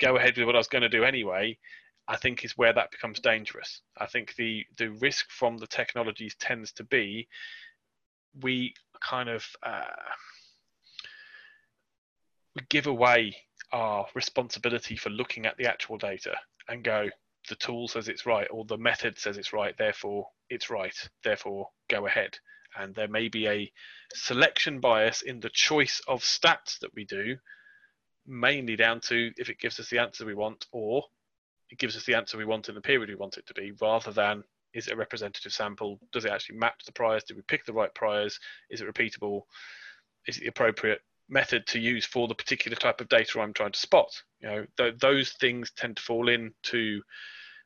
[0.00, 1.58] go ahead with what I was going to do anyway.
[2.08, 3.82] I think is where that becomes dangerous.
[3.96, 7.28] I think the the risk from the technologies tends to be
[8.40, 9.84] we kind of uh,
[12.56, 13.36] we give away
[13.72, 16.34] our responsibility for looking at the actual data
[16.68, 17.08] and go,
[17.48, 21.68] the tool says it's right or the method says it's right, therefore it's right, therefore
[21.88, 22.38] go ahead.
[22.76, 23.72] And there may be a
[24.14, 27.36] selection bias in the choice of stats that we do,
[28.26, 31.04] mainly down to if it gives us the answer we want or
[31.70, 33.72] it gives us the answer we want in the period we want it to be,
[33.80, 35.98] rather than is it a representative sample?
[36.12, 37.24] Does it actually match the priors?
[37.24, 38.38] Did we pick the right priors?
[38.70, 39.42] Is it repeatable?
[40.26, 41.00] Is it the appropriate
[41.32, 44.10] method to use for the particular type of data I'm trying to spot?
[44.40, 47.02] You know, th- those things tend to fall into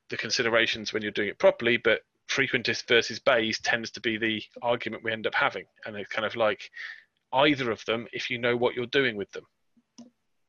[0.09, 4.43] the considerations when you're doing it properly, but frequentist versus Bayes tends to be the
[4.63, 5.65] argument we end up having.
[5.85, 6.71] And it's kind of like
[7.33, 9.45] either of them if you know what you're doing with them.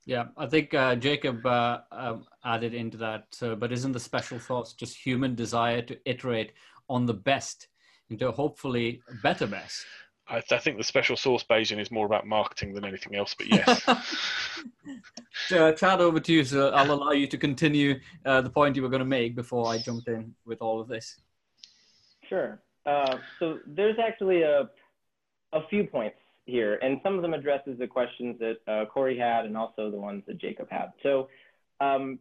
[0.06, 3.26] Yeah, I think uh, Jacob uh, uh, added into that.
[3.60, 6.54] but isn't the special sauce just human desire to iterate
[6.88, 7.68] on the best
[8.10, 9.86] into hopefully better best?
[10.30, 13.48] I, I, think the special sauce Bayesian is more about marketing than anything else, but
[13.48, 13.82] yes.
[15.48, 16.44] so, Chad, over to you.
[16.44, 19.68] So I'll allow you to continue uh, the point you were going to make before
[19.68, 21.18] I jumped in with all of this.
[22.28, 22.60] Sure.
[22.86, 24.70] Uh, so there's actually a,
[25.54, 29.46] a few points here, and some of them addresses the questions that uh, Corey had
[29.46, 30.92] and also the ones that Jacob had.
[31.04, 31.28] So
[31.80, 32.20] um,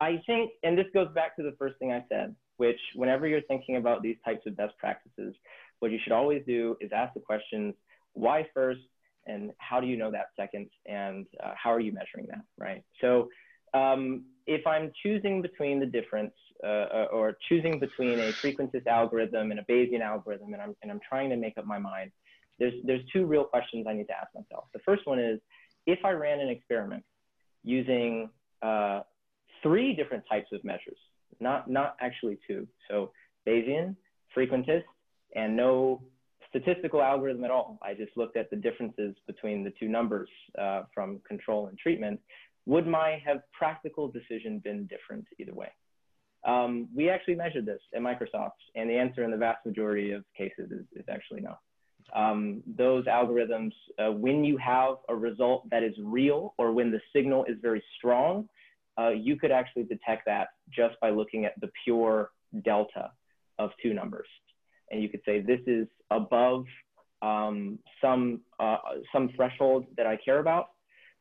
[0.00, 3.42] I think, and this goes back to the first thing I said, which whenever you're
[3.42, 5.34] thinking about these types of best practices,
[5.82, 7.74] what you should always do is ask the questions,
[8.12, 8.80] why first,
[9.26, 12.84] and how do you know that second, and uh, how are you measuring that, right?
[13.00, 13.28] So
[13.74, 19.50] um, if I'm choosing between the difference uh, uh or choosing between a frequentist algorithm
[19.50, 22.12] and a Bayesian algorithm, and I'm, and I'm trying to make up my mind,
[22.60, 24.66] there's, there's two real questions I need to ask myself.
[24.72, 25.40] The first one is,
[25.86, 27.02] if I ran an experiment
[27.64, 28.30] using
[28.62, 29.00] uh,
[29.64, 30.98] three different types of measures,
[31.40, 33.10] not, not actually two, so
[33.48, 33.96] Bayesian,
[34.36, 34.84] frequentist,
[35.34, 36.02] and no
[36.48, 37.78] statistical algorithm at all.
[37.82, 42.20] I just looked at the differences between the two numbers uh, from control and treatment.
[42.66, 45.68] Would my have practical decision been different either way?
[46.44, 50.24] Um, we actually measured this at Microsoft, and the answer in the vast majority of
[50.36, 51.56] cases is, is actually no
[52.14, 57.00] um, those algorithms, uh, when you have a result that is real or when the
[57.14, 58.48] signal is very strong,
[58.98, 62.30] uh, you could actually detect that just by looking at the pure
[62.64, 63.10] delta
[63.58, 64.26] of two numbers.
[64.92, 66.64] And you could say this is above
[67.22, 68.76] um, some, uh,
[69.12, 70.68] some threshold that I care about.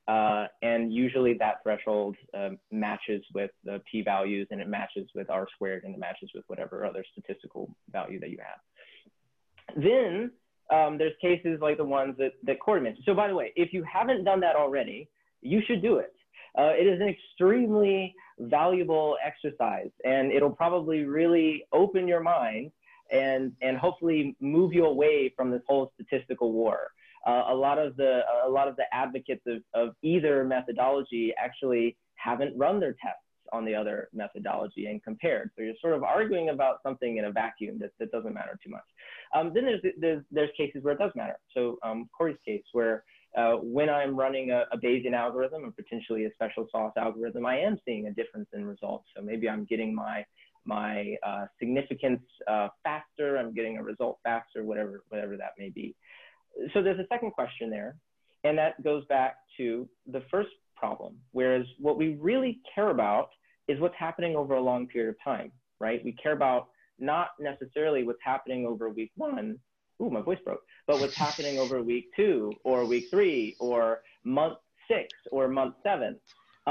[0.07, 5.47] Uh, and usually that threshold um, matches with the p-values and it matches with r
[5.53, 9.81] squared and it matches with whatever other statistical value that you have.
[9.81, 10.31] Then
[10.73, 13.05] um, there's cases like the ones that, that Corey mentioned.
[13.05, 15.07] So by the way, if you haven't done that already,
[15.41, 16.13] you should do it.
[16.57, 22.71] Uh, it is an extremely valuable exercise and it'll probably really open your mind
[23.11, 26.91] and, and hopefully move you away from this whole statistical war.
[27.27, 31.95] Uh, a lot of the a lot of the advocates of, of either methodology actually
[32.15, 33.21] haven't run their tests
[33.53, 35.51] on the other methodology and compared.
[35.55, 38.69] So you're sort of arguing about something in a vacuum that, that doesn't matter too
[38.69, 38.83] much.
[39.35, 41.37] Um, then there's, there's, there's cases where it does matter.
[41.53, 43.03] So um, Corey's case where
[43.37, 47.59] uh, when I'm running a, a, Bayesian algorithm and potentially a special sauce algorithm, I
[47.59, 49.05] am seeing a difference in results.
[49.15, 50.25] So maybe I'm getting my
[50.65, 55.95] my uh, significance uh, faster, I'm getting a result faster, whatever whatever that may be.
[56.73, 57.95] So there's a second question there,
[58.43, 61.15] and that goes back to the first problem.
[61.31, 63.29] Whereas what we really care about
[63.67, 66.03] is what's happening over a long period of time, right?
[66.03, 66.69] We care about
[66.99, 69.57] not necessarily what's happening over week one.
[70.01, 70.61] Ooh, my voice broke.
[70.87, 74.57] But what's happening over week two or week three or month
[74.89, 76.19] six or month seven.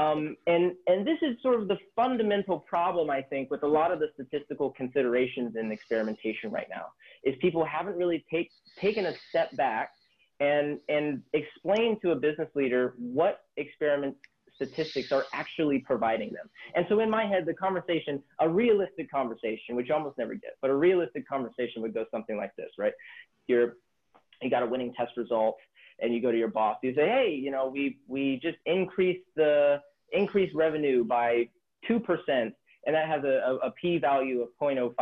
[0.01, 3.91] Um, and, and this is sort of the fundamental problem, I think, with a lot
[3.91, 6.85] of the statistical considerations in experimentation right now,
[7.23, 9.91] is people haven't really take, taken a step back
[10.39, 14.15] and, and explain to a business leader what experiment
[14.55, 16.49] statistics are actually providing them.
[16.75, 20.69] And so in my head, the conversation, a realistic conversation, which almost never get, but
[20.69, 22.93] a realistic conversation would go something like this, right?
[23.47, 23.77] You're,
[24.41, 25.57] you got a winning test result
[25.99, 29.27] and you go to your boss, you say, hey, you know, we, we just increased
[29.35, 29.79] the
[30.11, 31.49] increased revenue by
[31.89, 32.53] 2%, and
[32.87, 34.93] that has a, a, a p value of 0.05,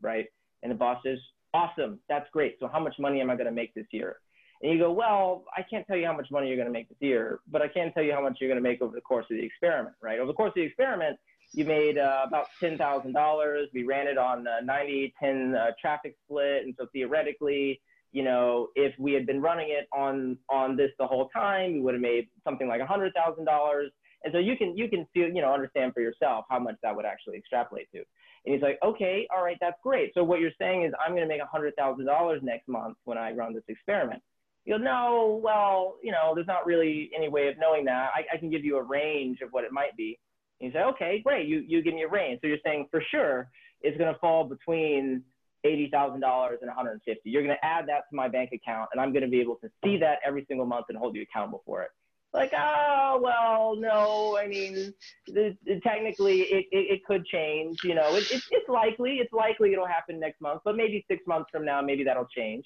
[0.00, 0.26] right?
[0.62, 1.18] And the boss says,
[1.54, 2.56] awesome, that's great.
[2.60, 4.16] So how much money am I going to make this year?
[4.62, 6.88] And you go, well, I can't tell you how much money you're going to make
[6.88, 9.00] this year, but I can tell you how much you're going to make over the
[9.00, 10.18] course of the experiment, right?
[10.18, 11.18] Over the course of the experiment,
[11.52, 13.64] you made uh, about $10,000.
[13.72, 16.64] We ran it on a 90 10 uh, traffic split.
[16.64, 17.80] And so theoretically,
[18.12, 21.80] you know, if we had been running it on, on this the whole time, we
[21.80, 23.86] would have made something like $100,000.
[24.24, 26.94] And so you can, you can feel, you know, understand for yourself how much that
[26.94, 27.98] would actually extrapolate to.
[28.44, 30.12] And he's like, okay, all right, that's great.
[30.14, 33.54] So what you're saying is I'm going to make $100,000 next month when I run
[33.54, 34.22] this experiment
[34.64, 38.10] you go, no, well, you know, there's not really any way of knowing that.
[38.14, 40.18] I, I can give you a range of what it might be.
[40.60, 41.48] And You say, okay, great.
[41.48, 42.40] You, you give me a range.
[42.42, 43.48] So you're saying for sure
[43.80, 45.22] it's going to fall between
[45.64, 47.20] $80,000 and 150.
[47.24, 49.56] You're going to add that to my bank account and I'm going to be able
[49.56, 51.90] to see that every single month and hold you accountable for it.
[52.32, 54.94] Like, oh, well, no, I mean,
[55.26, 59.32] the, the, technically it, it, it, could change, you know, it, it, it's likely, it's
[59.32, 62.64] likely it'll happen next month, but maybe six months from now, maybe that'll change.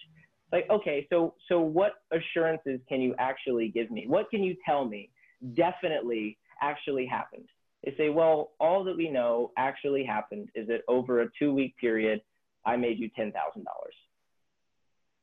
[0.52, 4.04] Like, okay, so, so what assurances can you actually give me?
[4.06, 5.08] What can you tell me
[5.54, 7.48] definitely actually happened?
[7.84, 11.74] They say, well, all that we know actually happened is that over a two week
[11.78, 12.20] period,
[12.66, 13.32] I made you $10,000.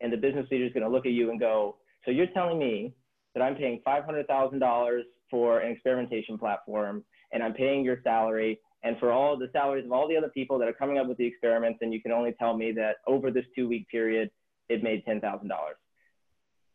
[0.01, 2.57] And the business leader is going to look at you and go, so you're telling
[2.57, 2.95] me
[3.33, 9.11] that I'm paying $500,000 for an experimentation platform and I'm paying your salary and for
[9.11, 11.79] all the salaries of all the other people that are coming up with the experiments
[11.81, 14.29] and you can only tell me that over this two week period,
[14.69, 15.49] it made $10,000.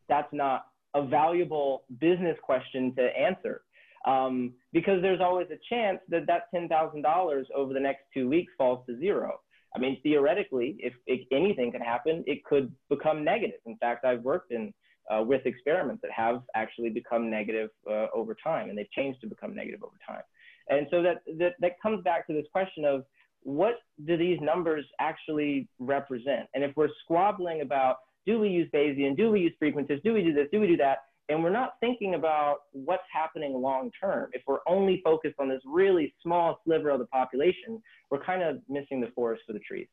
[0.09, 3.63] That's not a valuable business question to answer
[4.07, 8.87] um, because there's always a chance that that $10,000 over the next two weeks falls
[8.87, 9.41] to zero.
[9.75, 13.61] I mean, theoretically, if, if, anything could happen, it could become negative.
[13.67, 14.73] In fact, I've worked in
[15.13, 19.27] uh, with experiments that have actually become negative uh, over time, and they've changed to
[19.27, 20.23] become negative over time.
[20.69, 23.05] And so that, that that comes back to this question of
[23.43, 23.75] what
[24.07, 26.49] do these numbers actually represent?
[26.55, 30.23] And if we're squabbling about do we use Bayesian, do we use frequentist, do we
[30.23, 30.99] do this, do we do that,
[31.29, 34.31] and we're not thinking about what's happening long term.
[34.33, 38.59] If we're only focused on this really small sliver of the population, we're kind of
[38.69, 39.89] missing the forest for the trees.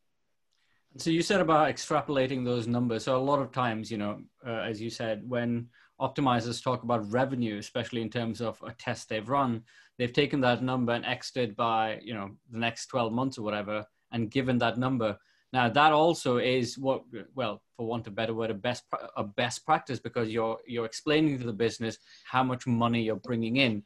[0.98, 3.06] So you said about extrapolating those numbers.
[3.06, 5.68] So a lot of times, you know, uh, as you said, when
[6.00, 9.64] optimizers talk about revenue, especially in terms of a test they've run,
[9.98, 13.86] they've taken that number and it by, you know, the next 12 months or whatever,
[14.12, 15.18] and given that number.
[15.52, 18.84] Now that also is what, well, for want of a better word, a best
[19.16, 23.58] a best practice because you're you're explaining to the business how much money you're bringing
[23.58, 23.84] in.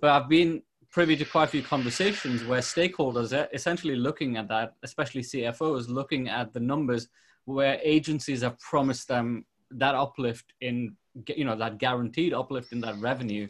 [0.00, 4.48] But I've been privy to quite a few conversations where stakeholders are essentially looking at
[4.48, 7.08] that, especially CFOs, looking at the numbers
[7.44, 10.96] where agencies have promised them that uplift in,
[11.34, 13.48] you know, that guaranteed uplift in that revenue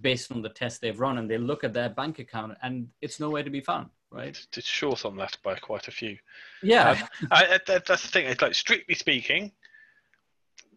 [0.00, 3.20] based on the test they've run, and they look at their bank account and it's
[3.20, 4.46] nowhere to be found right?
[4.56, 6.16] It's short on that by quite a few.
[6.62, 8.26] Yeah, um, I, that, that's the thing.
[8.26, 9.52] It's like strictly speaking,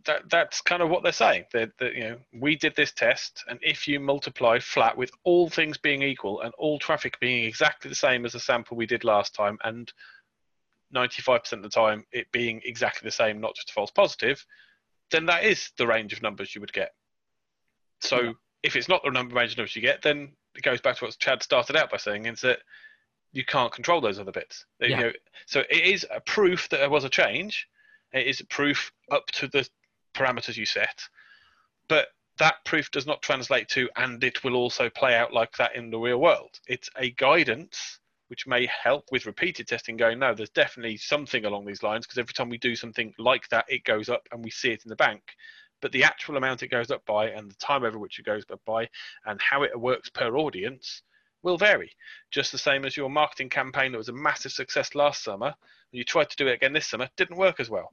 [0.06, 1.45] that that's kind of what they're saying.
[1.54, 5.49] That that you know we did this test, and if you multiply flat with all
[5.49, 9.04] things being equal and all traffic being exactly the same as the sample we did
[9.04, 9.91] last time, and
[10.93, 14.45] 95% of the time it being exactly the same, not just a false positive,
[15.12, 16.91] then that is the range of numbers you would get.
[17.99, 18.32] So yeah.
[18.64, 21.06] if it's not the number range of numbers you get, then it goes back to
[21.06, 22.60] what Chad started out by saying, is that
[23.32, 24.66] you can't control those other bits.
[24.80, 24.88] Yeah.
[24.88, 25.12] You know,
[25.47, 27.68] so it is a proof that there was a change.
[28.14, 29.68] It is proof up to the
[30.14, 31.07] parameters you set,
[31.88, 32.07] but
[32.38, 35.89] that proof does not translate to, and it will also play out like that in
[35.89, 36.59] the real world.
[36.68, 41.66] It's a guidance which may help with repeated testing going, no, there's definitely something along
[41.66, 44.49] these lines because every time we do something like that, it goes up and we
[44.49, 45.22] see it in the bank.
[45.82, 48.43] But the actual amount it goes up by and the time over which it goes
[48.51, 48.89] up by
[49.26, 51.03] and how it works per audience
[51.43, 51.91] will vary.
[52.32, 55.53] Just the same as your marketing campaign that was a massive success last summer, and
[55.91, 57.91] you tried to do it again this summer, didn't work as well.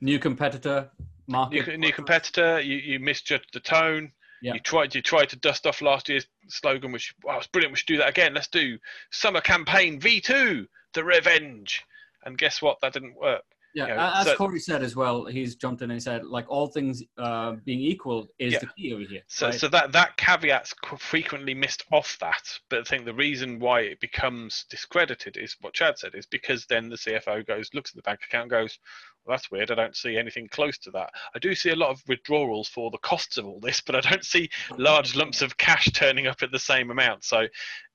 [0.00, 0.90] New competitor,
[1.26, 1.66] market.
[1.68, 4.12] New, new competitor, you, you misjudged the tone.
[4.42, 4.54] Yeah.
[4.54, 7.72] You tried you tried to dust off last year's slogan, which wow, it's brilliant.
[7.72, 8.34] We should do that again.
[8.34, 8.78] Let's do
[9.10, 11.82] summer campaign V2, the revenge.
[12.24, 12.78] And guess what?
[12.82, 13.42] That didn't work.
[13.76, 16.46] Yeah, you know, as so, Corey said as well, he's jumped in and said, like
[16.48, 18.60] all things uh, being equal is yeah.
[18.60, 19.20] the key over here.
[19.26, 19.54] So, right?
[19.54, 22.58] so that that caveat's frequently missed off that.
[22.70, 26.64] But I think the reason why it becomes discredited is what Chad said, is because
[26.64, 28.78] then the CFO goes, looks at the bank account, goes,
[29.28, 29.70] that's weird.
[29.70, 31.10] I don't see anything close to that.
[31.34, 34.00] I do see a lot of withdrawals for the costs of all this, but I
[34.00, 34.48] don't see
[34.78, 37.24] large lumps of cash turning up at the same amount.
[37.24, 37.46] So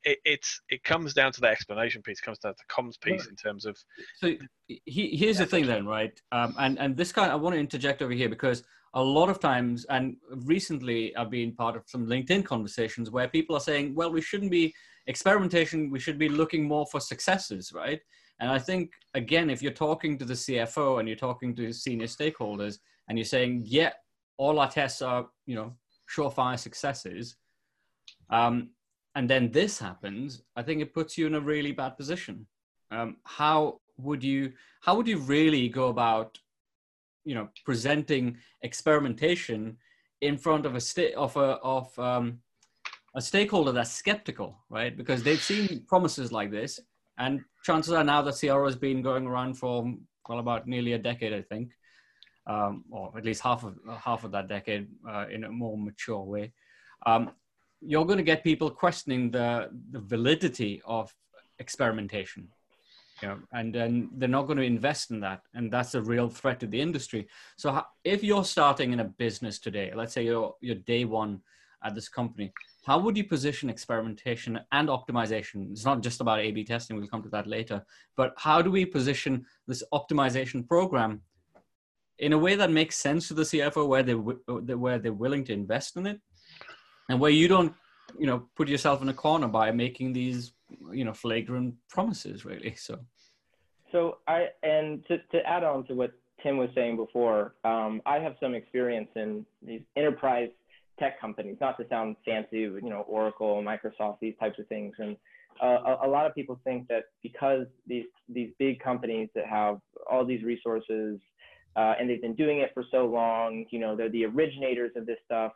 [0.04, 3.28] it, it's it comes down to the explanation piece, comes down to the comms piece
[3.28, 3.78] in terms of.
[4.16, 4.36] So
[4.68, 6.20] he, here's the thing, then, right?
[6.32, 8.64] Um, and and this kind, I want to interject over here because
[8.94, 13.56] a lot of times, and recently, I've been part of some LinkedIn conversations where people
[13.56, 14.74] are saying, well, we shouldn't be
[15.08, 15.90] experimentation.
[15.90, 18.02] We should be looking more for successes, right?
[18.42, 22.08] And I think, again, if you're talking to the CFO and you're talking to senior
[22.08, 23.92] stakeholders and you're saying, yeah,
[24.38, 25.76] all our tests are, you know,
[26.14, 27.36] surefire successes,
[28.32, 28.72] um,
[29.14, 32.48] and then this happens, I think it puts you in a really bad position.
[32.90, 36.40] Um, how would you, how would you really go about,
[37.24, 39.78] you know, presenting experimentation
[40.22, 42.40] in front of a state of a, of, um,
[43.14, 44.98] a stakeholder that's skeptical, right?
[44.98, 46.80] Because they've seen promises like this
[47.22, 49.94] and chances are now that CRO has been going around for
[50.28, 51.72] well about nearly a decade, I think,
[52.48, 56.24] um, or at least half of half of that decade uh, in a more mature
[56.24, 56.54] way.
[57.06, 57.32] Um,
[57.82, 61.14] you're going to get people questioning the the validity of
[61.60, 62.48] experimentation
[63.22, 66.28] you know, and then they're not going to invest in that, and that's a real
[66.28, 67.28] threat to the industry.
[67.56, 71.42] So, if you're starting in a business today, let's say you're you're day one
[71.84, 72.52] at this company,
[72.86, 75.72] how would you position experimentation and optimization?
[75.72, 76.98] It's not just about A/B testing.
[76.98, 77.84] We'll come to that later,
[78.16, 81.22] but how do we position this optimization program
[82.20, 85.54] in a way that makes sense to the CFO, where they where they're willing to
[85.54, 86.20] invest in it,
[87.10, 87.74] and where you don't,
[88.18, 90.54] you know, put yourself in a corner by making these
[90.92, 93.00] you know flagrant promises really so
[93.92, 96.12] so i and to, to add on to what
[96.42, 100.50] tim was saying before um, i have some experience in these enterprise
[101.02, 105.18] tech companies not to sound fancy you know oracle microsoft these types of things and
[105.62, 109.80] uh, a, a, lot of people think that because these these big companies that have
[110.10, 111.20] all these resources
[111.76, 115.06] uh, and they've been doing it for so long you know they're the originators of
[115.06, 115.52] this stuff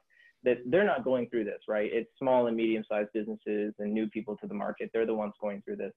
[0.46, 1.90] that they're not going through this, right?
[1.92, 4.92] It's small and medium sized businesses and new people to the market.
[4.94, 5.92] They're the ones going through this.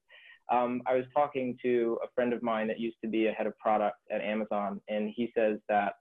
[0.51, 3.45] Um, I was talking to a friend of mine that used to be a head
[3.45, 5.93] of product at Amazon, and he says that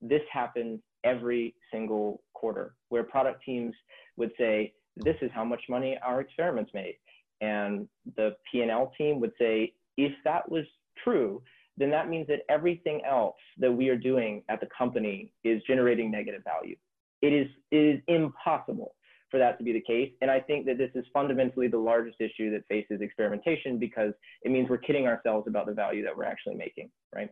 [0.00, 3.74] this happens every single quarter where product teams
[4.16, 6.96] would say, this is how much money our experiments made.
[7.40, 10.64] And the P&L team would say, if that was
[11.02, 11.42] true,
[11.76, 16.10] then that means that everything else that we are doing at the company is generating
[16.10, 16.76] negative value.
[17.22, 18.94] It is, it is impossible
[19.30, 20.12] for that to be the case.
[20.22, 24.50] And I think that this is fundamentally the largest issue that faces experimentation because it
[24.50, 27.28] means we're kidding ourselves about the value that we're actually making, right?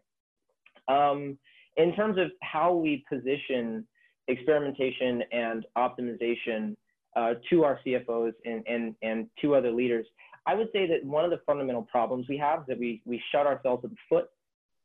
[0.89, 1.39] Um,
[1.77, 3.87] in terms of how we position
[4.29, 6.77] experimentation and optimization
[7.17, 10.07] uh, to our CFOs and, and, and to other leaders,
[10.47, 13.23] I would say that one of the fundamental problems we have is that we, we
[13.33, 14.29] shut ourselves at the foot,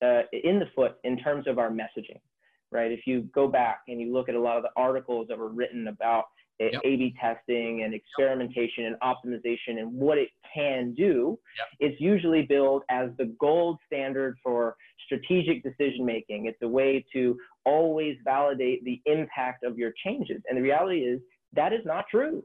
[0.01, 2.19] uh, in the foot in terms of our messaging
[2.71, 2.91] right?
[2.91, 5.49] If you go back and you look at a lot of the articles that were
[5.49, 6.25] written about
[6.59, 6.81] yep.
[6.83, 8.99] A/B testing and experimentation yep.
[9.01, 11.67] and optimization and what it can do, yep.
[11.79, 16.45] it's usually billed as the gold standard for strategic decision making.
[16.45, 21.19] It's a way to always validate the impact of your changes, and the reality is
[21.53, 22.43] that is not true.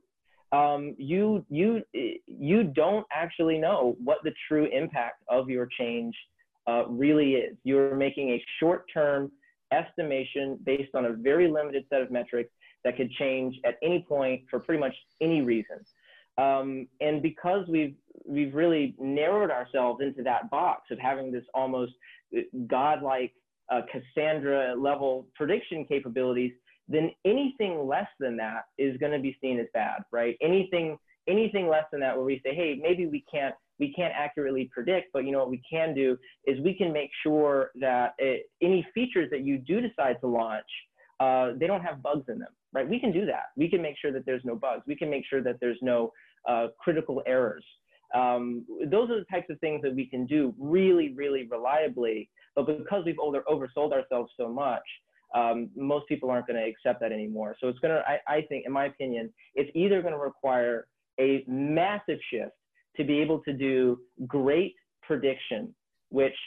[0.52, 1.82] Um, you you
[2.26, 6.14] you don't actually know what the true impact of your change
[6.68, 7.56] uh, really is.
[7.64, 9.32] You're making a short-term
[9.72, 12.50] estimation based on a very limited set of metrics
[12.84, 15.78] that could change at any point for pretty much any reason.
[16.36, 17.94] Um, and because we've
[18.26, 21.92] we've really narrowed ourselves into that box of having this almost
[22.66, 23.32] godlike
[23.72, 26.52] uh, Cassandra level prediction capabilities,
[26.88, 30.36] then anything less than that is going to be seen as bad, right?
[30.42, 34.70] Anything anything less than that where we say, hey, maybe we can't we can't accurately
[34.72, 36.16] predict, but you know what we can do
[36.46, 40.66] is we can make sure that it, any features that you do decide to launch,
[41.24, 42.88] uh, they don't have bugs in them, right?
[42.94, 43.46] We can do that.
[43.56, 44.82] We can make sure that there's no bugs.
[44.92, 45.98] We can make sure that there's no
[46.52, 47.64] uh, critical errors.
[48.14, 48.64] Um,
[48.94, 52.18] those are the types of things that we can do really, really reliably.
[52.54, 54.86] But because we've over, oversold ourselves so much,
[55.34, 57.56] um, most people aren't going to accept that anymore.
[57.60, 60.86] So it's going to, I think, in my opinion, it's either going to require
[61.18, 62.52] a massive shift
[62.96, 65.74] to be able to do great prediction,
[66.10, 66.38] which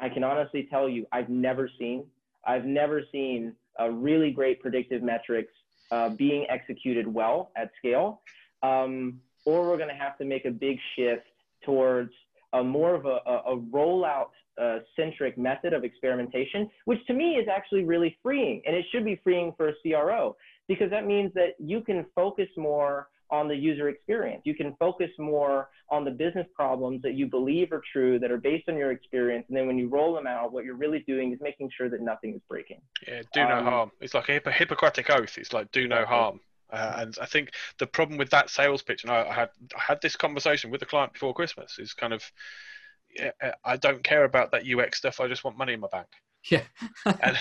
[0.00, 2.04] I can honestly tell you I've never seen.
[2.46, 3.54] I've never seen
[3.90, 5.52] really great predictive metrics
[5.90, 8.22] uh, being executed well at scale.
[8.62, 11.26] Um, or we're going to have to make a big shift
[11.64, 12.12] towards
[12.52, 17.36] a more of a, a, a rollout uh, centric method of experimentation, which to me
[17.36, 18.60] is actually really freeing.
[18.66, 20.36] And it should be freeing for a CRO
[20.68, 24.42] because that means that you can focus more on the user experience.
[24.44, 28.38] You can focus more on the business problems that you believe are true, that are
[28.38, 29.46] based on your experience.
[29.48, 32.00] And then when you roll them out, what you're really doing is making sure that
[32.00, 32.80] nothing is breaking.
[33.06, 33.90] Yeah, do no um, harm.
[34.00, 35.38] It's like a Hippocratic oath.
[35.38, 36.40] It's like do no harm.
[36.72, 39.80] Uh, and I think the problem with that sales pitch, and I, I, had I
[39.80, 42.22] had this conversation with a client before Christmas, is kind of,
[43.64, 45.20] I don't care about that UX stuff.
[45.20, 46.06] I just want money in my bank.
[46.50, 46.62] Yeah.
[47.06, 47.36] and,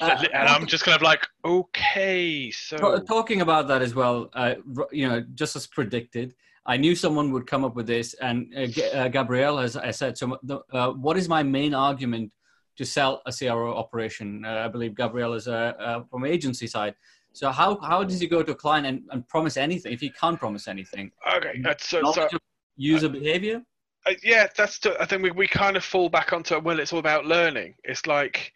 [0.00, 2.98] uh, and I'm just kind of like, okay, so.
[3.00, 4.54] Talking about that as well, uh,
[4.90, 6.34] you know, just as predicted,
[6.66, 8.14] I knew someone would come up with this.
[8.14, 10.38] And uh, uh Gabrielle, as I said, so
[10.72, 12.32] uh, what is my main argument
[12.76, 14.44] to sell a CRO operation?
[14.44, 16.94] Uh, I believe Gabrielle is from agency side.
[17.32, 20.10] So how, how does he go to a client and, and promise anything if he
[20.10, 21.10] can't promise anything?
[21.36, 22.28] Okay, that's so, so
[22.76, 23.62] user behavior
[24.06, 24.80] uh, yeah, that's.
[25.00, 27.74] I think we, we kind of fall back onto well, it's all about learning.
[27.84, 28.52] It's like,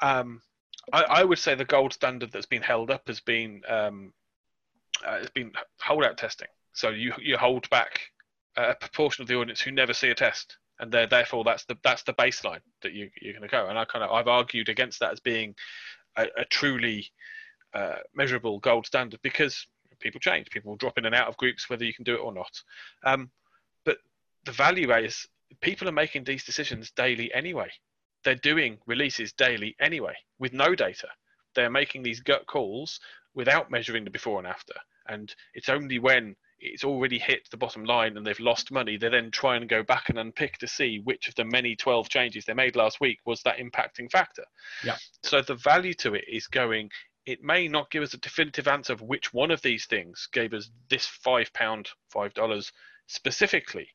[0.00, 0.42] um,
[0.92, 4.12] I, I would say the gold standard that's been held up has been um,
[5.06, 6.48] uh, has been holdout testing.
[6.72, 8.00] So you you hold back
[8.56, 12.02] a proportion of the audience who never see a test, and therefore that's the that's
[12.02, 13.68] the baseline that you you're going to go.
[13.68, 15.54] And I kind of I've argued against that as being
[16.16, 17.06] a, a truly
[17.74, 19.66] uh, measurable gold standard because
[20.00, 20.50] people change.
[20.50, 22.62] People drop in and out of groups whether you can do it or not.
[23.04, 23.30] Um,
[24.44, 25.26] the value is
[25.60, 27.70] people are making these decisions daily anyway.
[28.24, 31.08] They're doing releases daily anyway with no data.
[31.54, 33.00] They're making these gut calls
[33.34, 34.74] without measuring the before and after.
[35.08, 39.08] And it's only when it's already hit the bottom line and they've lost money, they
[39.08, 42.44] then try and go back and unpick to see which of the many 12 changes
[42.44, 44.44] they made last week was that impacting factor.
[44.84, 44.96] Yeah.
[45.24, 46.90] So the value to it is going,
[47.26, 50.54] it may not give us a definitive answer of which one of these things gave
[50.54, 52.72] us this five pound, five dollars
[53.08, 53.88] specifically,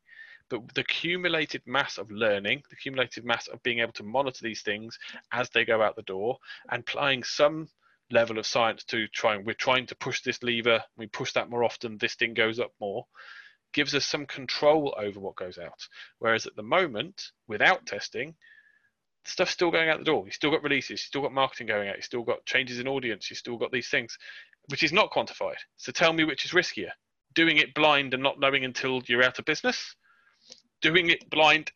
[0.50, 4.62] but the accumulated mass of learning, the accumulated mass of being able to monitor these
[4.62, 4.98] things
[5.32, 6.38] as they go out the door
[6.70, 7.68] and applying some
[8.12, 11.50] level of science to try and we're trying to push this lever we push that
[11.50, 13.06] more often this thing goes up more
[13.74, 15.88] gives us some control over what goes out.
[16.20, 18.36] Whereas at the moment without testing
[19.26, 20.24] stuff's still going out the door.
[20.26, 22.88] You still got releases you still got marketing going out you still got changes in
[22.88, 24.18] audience you still got these things
[24.70, 25.58] which is not quantified.
[25.76, 26.91] So tell me which is riskier
[27.36, 29.95] doing it blind and not knowing until you're out of business
[30.82, 31.71] doing it blind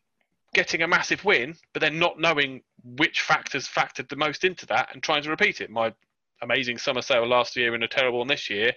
[0.54, 4.90] getting a massive win but then not knowing which factors factored the most into that
[4.94, 5.94] and trying to repeat it my
[6.42, 8.74] amazing summer sale last year and a terrible one this year,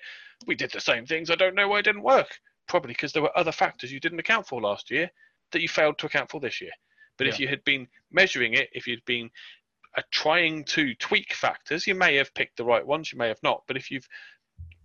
[0.46, 1.30] we did the same things.
[1.30, 2.38] I don't know why it didn't work.
[2.66, 5.10] Probably because there were other factors you didn't account for last year
[5.52, 6.72] that you failed to account for this year.
[7.18, 7.32] But yeah.
[7.32, 9.30] if you had been measuring it, if you'd been
[9.96, 13.42] uh, trying to tweak factors, you may have picked the right ones, you may have
[13.42, 13.62] not.
[13.66, 14.08] But if you've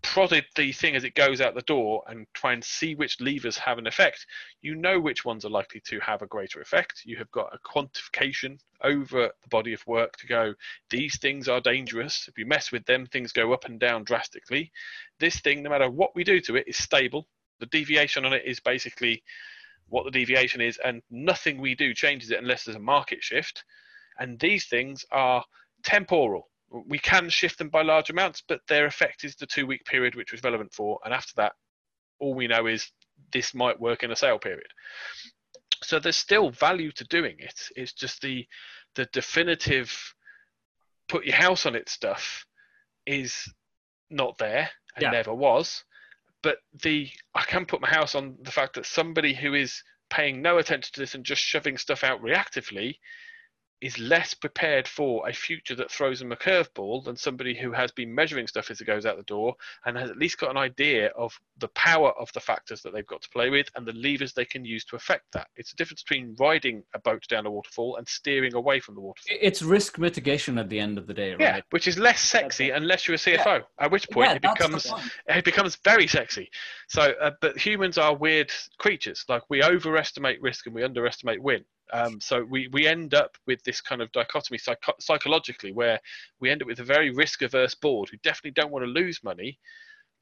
[0.01, 3.57] prodded the thing as it goes out the door and try and see which levers
[3.57, 4.25] have an effect,
[4.61, 7.01] you know which ones are likely to have a greater effect.
[7.05, 10.53] You have got a quantification over the body of work to go,
[10.89, 12.27] these things are dangerous.
[12.27, 14.71] If you mess with them, things go up and down drastically.
[15.19, 17.27] This thing, no matter what we do to it, is stable.
[17.59, 19.23] The deviation on it is basically
[19.87, 23.63] what the deviation is, and nothing we do changes it unless there's a market shift.
[24.19, 25.43] And these things are
[25.83, 29.85] temporal we can shift them by large amounts, but their effect is the two week
[29.85, 30.99] period which was relevant for.
[31.03, 31.53] And after that,
[32.19, 32.91] all we know is
[33.31, 34.67] this might work in a sale period.
[35.81, 37.59] So there's still value to doing it.
[37.75, 38.45] It's just the
[38.95, 39.91] the definitive
[41.07, 42.45] put your house on it stuff
[43.05, 43.51] is
[44.09, 45.11] not there and yeah.
[45.11, 45.83] never was.
[46.43, 50.41] But the I can put my house on the fact that somebody who is paying
[50.41, 52.95] no attention to this and just shoving stuff out reactively
[53.81, 57.91] is less prepared for a future that throws them a curveball than somebody who has
[57.91, 59.55] been measuring stuff as it goes out the door
[59.85, 63.07] and has at least got an idea of the power of the factors that they've
[63.07, 65.47] got to play with and the levers they can use to affect that.
[65.55, 69.01] It's a difference between riding a boat down a waterfall and steering away from the
[69.01, 69.37] waterfall.
[69.41, 71.39] It's risk mitigation at the end of the day, right?
[71.39, 73.45] Yeah, which is less sexy unless you're a CFO.
[73.45, 73.61] Yeah.
[73.79, 74.91] At which point yeah, it becomes
[75.27, 76.49] it becomes very sexy.
[76.87, 79.23] So, uh, but humans are weird creatures.
[79.29, 81.63] Like we overestimate risk and we underestimate win.
[81.91, 85.99] Um, so we, we end up with this kind of dichotomy psycho- psychologically where
[86.39, 89.23] we end up with a very risk averse board who definitely don't want to lose
[89.23, 89.59] money,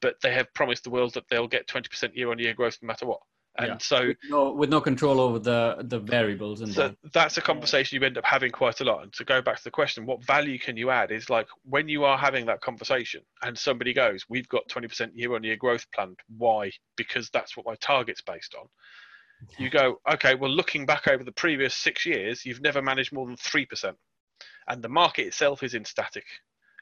[0.00, 2.86] but they have promised the world that they'll get 20% year on year growth no
[2.86, 3.20] matter what.
[3.58, 3.78] And yeah.
[3.80, 8.00] so, with no, with no, control over the the variables, and so that's a conversation
[8.00, 9.02] you end up having quite a lot.
[9.02, 11.10] And to go back to the question, what value can you add?
[11.10, 15.16] Is like when you are having that conversation, and somebody goes, "We've got twenty percent
[15.16, 16.20] year on year growth planned.
[16.36, 16.70] Why?
[16.96, 18.68] Because that's what my target's based on."
[19.58, 23.26] You go, okay, well, looking back over the previous six years, you've never managed more
[23.26, 23.94] than 3%.
[24.68, 26.24] And the market itself is in static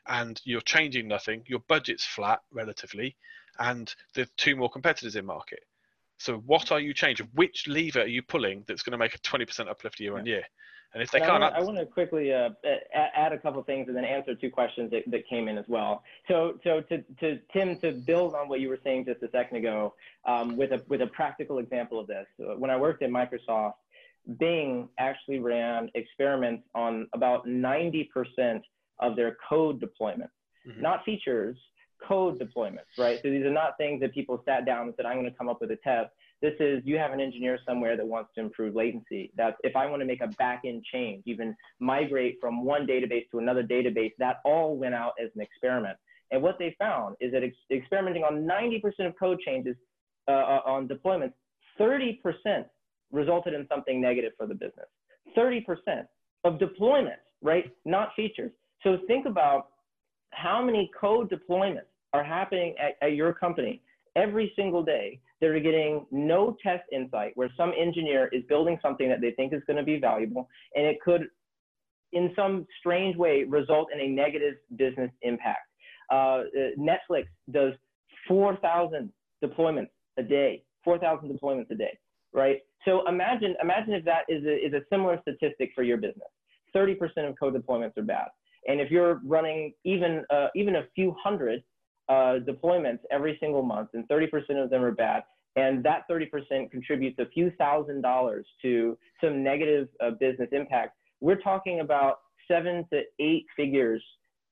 [0.08, 1.42] and you're changing nothing.
[1.46, 3.16] Your budget's flat relatively,
[3.58, 5.60] and there are two more competitors in market.
[6.18, 7.28] So, what are you changing?
[7.34, 10.44] Which lever are you pulling that's going to make a 20% uplift year on year?
[10.96, 12.48] And if they and can't, I want, to quickly uh,
[12.94, 16.02] add a couple things and then answer two questions that, that came in as well.
[16.26, 19.58] So, so to, to Tim, to build on what you were saying just a second
[19.58, 19.92] ago,
[20.24, 23.74] um, with a with a practical example of this, when I worked at Microsoft,
[24.38, 28.08] Bing actually ran experiments on about 90%
[28.98, 30.30] of their code deployments,
[30.66, 30.80] mm-hmm.
[30.80, 31.58] not features,
[32.08, 33.20] code deployments, right?
[33.22, 35.50] So these are not things that people sat down and said, I'm going to come
[35.50, 36.10] up with a test.
[36.42, 39.32] This is you have an engineer somewhere that wants to improve latency.
[39.36, 43.38] That's if I want to make a backend change, even migrate from one database to
[43.38, 45.96] another database, that all went out as an experiment.
[46.30, 49.76] And what they found is that ex- experimenting on 90% of code changes
[50.28, 51.32] uh, uh on deployments,
[51.80, 52.18] 30%
[53.12, 54.86] resulted in something negative for the business.
[55.36, 55.64] 30%
[56.44, 57.72] of deployments, right?
[57.84, 58.52] Not features.
[58.82, 59.68] So think about
[60.30, 63.82] how many code deployments are happening at, at your company
[64.16, 69.08] every single day that are getting no test insight where some engineer is building something
[69.08, 71.26] that they think is going to be valuable and it could
[72.12, 75.68] in some strange way result in a negative business impact.
[76.10, 76.42] Uh
[76.78, 77.72] netflix does
[78.28, 79.12] 4000
[79.44, 81.98] deployments a day 4000 deployments a day
[82.36, 82.58] right?
[82.84, 86.28] So imagine imagine if that is a, is a similar statistic for your business.
[86.76, 86.94] 30%
[87.28, 88.26] of code deployments are bad.
[88.68, 91.64] And if you're running even uh, even a few hundred
[92.08, 94.28] uh, deployments every single month, and 30%
[94.62, 95.22] of them are bad.
[95.56, 100.96] And that 30% contributes a few thousand dollars to some negative uh, business impact.
[101.20, 104.02] We're talking about seven to eight figures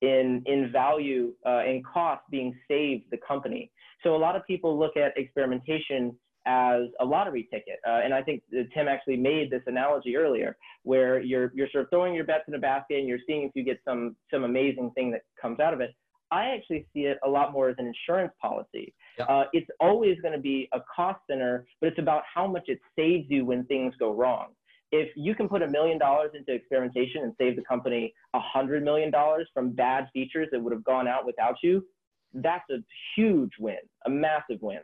[0.00, 3.70] in, in value uh, and cost being saved the company.
[4.02, 7.78] So a lot of people look at experimentation as a lottery ticket.
[7.86, 8.42] Uh, and I think
[8.74, 12.54] Tim actually made this analogy earlier, where you're you're sort of throwing your bets in
[12.54, 15.72] a basket and you're seeing if you get some some amazing thing that comes out
[15.72, 15.94] of it.
[16.34, 18.92] I actually see it a lot more as an insurance policy.
[19.18, 19.26] Yeah.
[19.26, 22.80] Uh, it's always going to be a cost center, but it's about how much it
[22.98, 24.48] saves you when things go wrong.
[24.90, 28.82] If you can put a million dollars into experimentation and save the company a hundred
[28.82, 31.86] million dollars from bad features that would have gone out without you,
[32.34, 32.78] that's a
[33.14, 34.80] huge win, a massive win.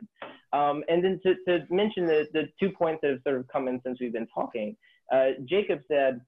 [0.53, 3.67] Um, and then to, to mention the, the two points that have sort of come
[3.67, 4.75] in since we've been talking,
[5.13, 6.21] uh, Jacob said,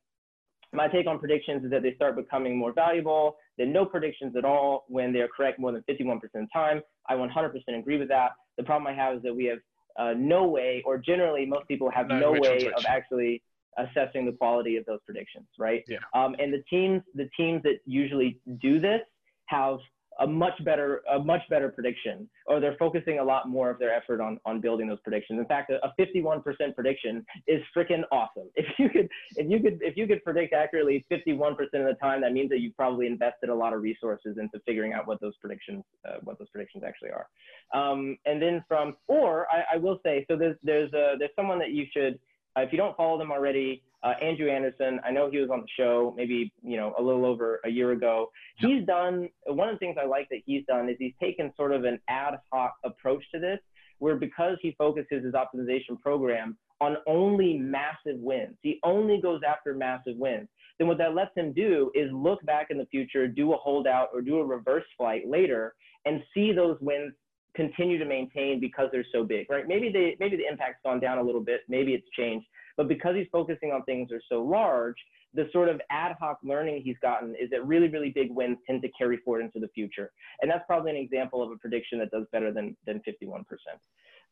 [0.74, 4.46] my take on predictions is that they start becoming more valuable than no predictions at
[4.46, 6.82] all when they are correct more than 51% of the time.
[7.08, 8.32] I 100% agree with that.
[8.58, 9.60] The problem I have is that we have
[10.00, 13.44] uh, no way, or generally most people have no, no way of actually
[13.78, 15.84] assessing the quality of those predictions, right?
[15.88, 15.98] Yeah.
[16.14, 19.02] Um, and the teams, the teams that usually do this
[19.48, 19.78] have
[20.20, 23.94] a much better a much better prediction or they're focusing a lot more of their
[23.94, 25.40] effort on on building those predictions.
[25.40, 26.44] In fact a, 51%
[26.76, 28.50] prediction is freaking awesome.
[28.64, 32.22] If you could if you could if you could predict accurately 51% of the time
[32.22, 35.36] that means that you've probably invested a lot of resources into figuring out what those
[35.38, 37.28] predictions uh, what those predictions actually are.
[37.74, 41.60] Um, and then from or I, I will say so there's there's a, there's someone
[41.60, 42.20] that you should
[42.58, 45.62] uh, if you don't follow them already uh, Andrew Anderson, I know he was on
[45.62, 48.30] the show maybe you know a little over a year ago.
[48.58, 51.74] He's done one of the things I like that he's done is he's taken sort
[51.74, 53.60] of an ad hoc approach to this,
[54.00, 59.74] where because he focuses his optimization program on only massive wins, he only goes after
[59.74, 60.50] massive wins.
[60.80, 64.10] Then what that lets him do is look back in the future, do a holdout
[64.14, 65.76] or do a reverse flight later,
[66.06, 67.14] and see those wins
[67.56, 69.68] continue to maintain because they're so big, right?
[69.68, 72.48] Maybe they maybe the impact's gone down a little bit, maybe it's changed,
[72.78, 74.96] but because he's focusing on things that are so large,
[75.34, 78.82] the sort of ad hoc learning he's gotten is that really, really big wins tend
[78.82, 80.12] to carry forward into the future.
[80.42, 83.44] And that's probably an example of a prediction that does better than, than 51%.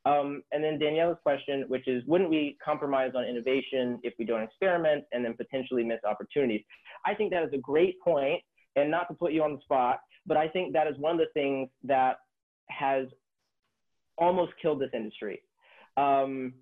[0.04, 4.42] Um, and then Daniela's question, which is, wouldn't we compromise on innovation if we don't
[4.42, 6.62] experiment and then potentially miss opportunities?
[7.06, 8.42] I think that is a great point,
[8.76, 11.18] and not to put you on the spot, but I think that is one of
[11.20, 12.18] the things that
[12.70, 13.08] has
[14.18, 15.42] almost killed this industry.
[15.98, 16.54] Um,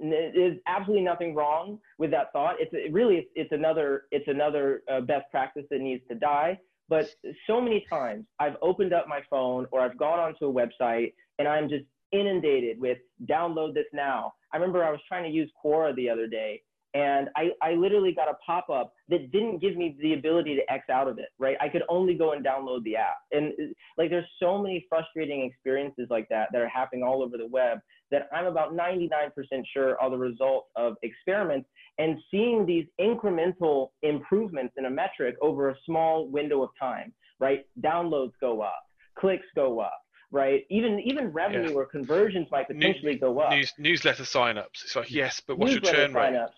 [0.00, 2.56] there's absolutely nothing wrong with that thought.
[2.58, 6.58] It's it really it's, another it's another uh, best practice that needs to die.
[6.88, 7.08] But
[7.46, 11.46] so many times I've opened up my phone or I've gone onto a website and
[11.46, 12.98] I'm just inundated with
[13.28, 14.32] download this now.
[14.52, 16.62] I remember I was trying to use Quora the other day
[16.94, 20.88] and I, I literally got a pop-up that didn't give me the ability to X
[20.90, 21.56] out of it, right?
[21.60, 23.18] I could only go and download the app.
[23.30, 23.66] And uh,
[23.96, 27.78] like there's so many frustrating experiences like that that are happening all over the web
[28.10, 29.30] that I'm about 99%
[29.72, 31.68] sure are the result of experiments
[31.98, 37.66] and seeing these incremental improvements in a metric over a small window of time, right?
[37.80, 38.82] Downloads go up,
[39.16, 40.00] clicks go up,
[40.30, 40.64] right?
[40.70, 41.74] Even even revenue yeah.
[41.74, 43.50] or conversions might potentially News, go up.
[43.50, 44.84] News, newsletter signups.
[44.84, 46.14] It's like yes, but what's newsletter your churn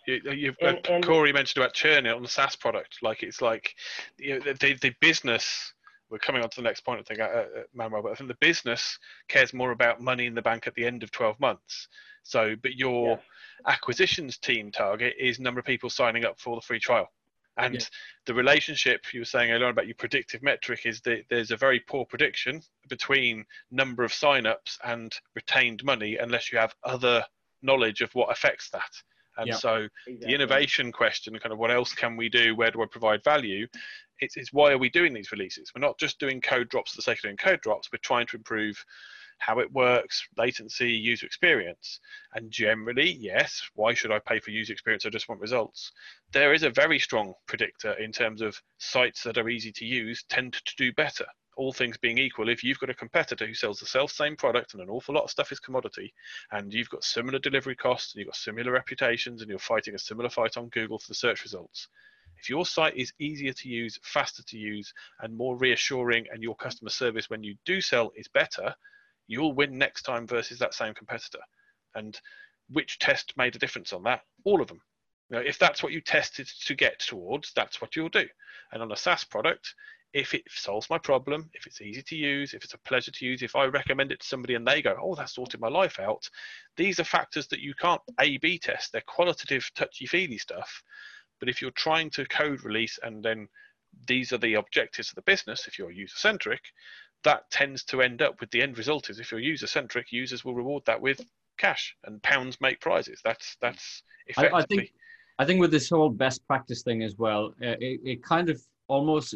[0.06, 0.36] rate?
[0.36, 2.98] You, and, and, Corey mentioned about churn on the SaaS product.
[3.02, 3.74] Like it's like
[4.18, 5.72] you know, the, the business.
[6.10, 8.02] We're coming on to the next point, I think, uh, uh, Manuel.
[8.02, 8.98] But I think the business
[9.28, 11.88] cares more about money in the bank at the end of 12 months.
[12.22, 13.72] So, but your yeah.
[13.72, 17.08] acquisitions team target is number of people signing up for the free trial.
[17.58, 17.80] And yeah.
[18.26, 21.80] the relationship you were saying earlier about your predictive metric is that there's a very
[21.80, 27.24] poor prediction between number of signups and retained money unless you have other
[27.60, 28.90] knowledge of what affects that.
[29.36, 30.16] And yeah, so exactly.
[30.20, 32.54] the innovation question, kind of what else can we do?
[32.54, 33.66] Where do I provide value?
[34.20, 35.72] It's, it's why are we doing these releases?
[35.74, 37.88] We're not just doing code drops for the sake of doing code drops.
[37.92, 38.82] We're trying to improve
[39.44, 41.98] how it works, latency, user experience.
[42.34, 45.04] And generally, yes, why should I pay for user experience?
[45.04, 45.90] I just want results.
[46.32, 50.24] There is a very strong predictor in terms of sites that are easy to use
[50.28, 51.26] tend to do better.
[51.56, 54.74] All things being equal, if you've got a competitor who sells the self same product
[54.74, 56.14] and an awful lot of stuff is commodity,
[56.52, 59.98] and you've got similar delivery costs and you've got similar reputations and you're fighting a
[59.98, 61.88] similar fight on Google for the search results,
[62.42, 66.56] if your site is easier to use, faster to use, and more reassuring, and your
[66.56, 68.74] customer service when you do sell is better,
[69.32, 71.40] you'll win next time versus that same competitor.
[71.94, 72.20] And
[72.68, 74.20] which test made a difference on that?
[74.44, 74.80] All of them.
[75.30, 78.26] You know, if that's what you tested to get towards, that's what you'll do.
[78.72, 79.74] And on a SaaS product,
[80.12, 83.24] if it solves my problem, if it's easy to use, if it's a pleasure to
[83.24, 85.98] use, if I recommend it to somebody and they go, oh, that sorted my life
[85.98, 86.28] out,
[86.76, 88.92] these are factors that you can't A B test.
[88.92, 90.82] They're qualitative, touchy feely stuff.
[91.40, 93.48] But if you're trying to code release and then
[94.06, 96.60] these are the objectives of the business, if you're user centric,
[97.24, 100.44] that tends to end up with the end result is if you're user centric, users
[100.44, 101.20] will reward that with
[101.58, 103.20] cash and pounds make prizes.
[103.24, 104.02] That's that's
[104.36, 104.62] I, effectively.
[104.62, 104.92] I think
[105.38, 108.60] I think with this whole best practice thing as well, uh, it, it kind of
[108.88, 109.34] almost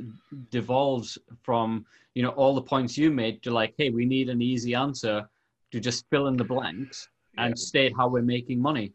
[0.51, 4.43] devolves from you know all the points you made to like, hey, we need an
[4.43, 5.29] easy answer
[5.73, 7.09] to just fill in the blanks
[7.39, 7.55] and Yeah.
[7.55, 8.93] state how we're making money.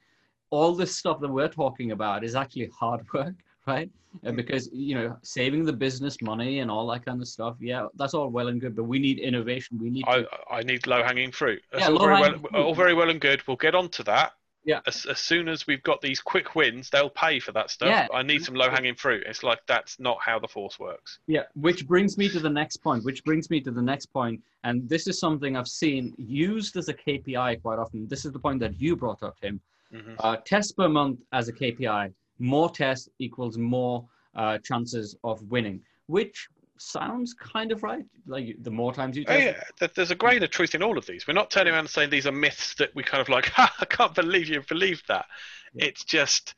[0.50, 3.36] All this stuff that we're talking about is actually hard work,
[3.68, 3.90] right?
[4.26, 4.36] Uh, Mm.
[4.36, 7.56] because you know saving the business money and all that kind of stuff.
[7.62, 9.78] Yeah, that's all well and good, but we need innovation.
[9.80, 11.62] We need I, to, I need low hanging fruit.
[11.72, 12.54] That's Yeah, all, very well, fruit.
[12.56, 13.42] all very well and good.
[13.48, 14.34] We'll get on to that.
[14.66, 14.82] Yeah.
[14.86, 17.88] As, as soon as we've got these quick wins, they'll pay for that stuff.
[17.90, 18.08] Yeah.
[18.14, 19.24] I need some low hanging fruit.
[19.26, 21.20] It's like that's not how the force works.
[21.28, 24.42] Yeah, which brings me to the next point, which brings me to the next point,
[24.66, 28.08] and this is something I've seen used as a KPI quite often.
[28.10, 29.62] This is the point that you brought up, Tim.
[29.94, 30.16] Mhm.
[30.20, 32.14] Uh, tests per month as a KPI.
[32.42, 36.48] More tests equals more uh, chances of winning, which
[36.82, 38.04] sounds kind of right.
[38.26, 39.62] Like the more times you Oh, yeah,
[39.96, 41.28] there's a grain of truth in all of these.
[41.28, 43.86] We're not turning around and saying these are myths that we kind of like, I
[43.86, 45.26] can't believe you believed that.
[45.74, 45.86] Yeah.
[45.86, 46.56] It's just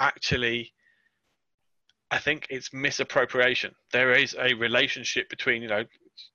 [0.00, 0.72] actually,
[2.10, 3.72] I think it's misappropriation.
[3.92, 5.84] There is a relationship between, you know,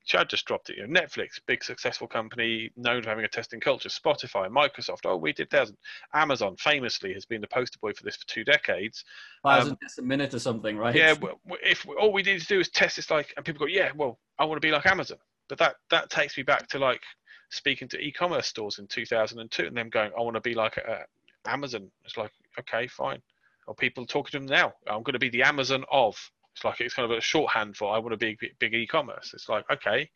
[0.06, 0.78] Chad just dropped it.
[0.78, 3.90] You know, Netflix, big successful company known for having a testing culture.
[3.90, 5.00] Spotify, Microsoft.
[5.06, 5.78] Oh, we did thousands.
[6.14, 9.04] Amazon famously has been the poster boy for this for two decades.
[9.44, 10.96] thousand tests a minute or something, right?
[10.96, 11.16] Yeah,
[11.64, 14.20] if all we need to do is test this, like, and people go, yeah, well,
[14.38, 15.18] I want to be like Amazon,
[15.50, 17.02] but that that takes me back to like
[17.50, 21.04] speaking to e-commerce stores in 2002, and them going, I want to be like uh,
[21.46, 21.90] Amazon.
[22.04, 23.22] It's like, okay, fine.
[23.68, 26.16] Or people talking to them now, I'm going to be the Amazon of.
[26.56, 29.32] It's like it's kind of a shorthand for I want to be big, e-commerce.
[29.34, 30.10] It's like, okay,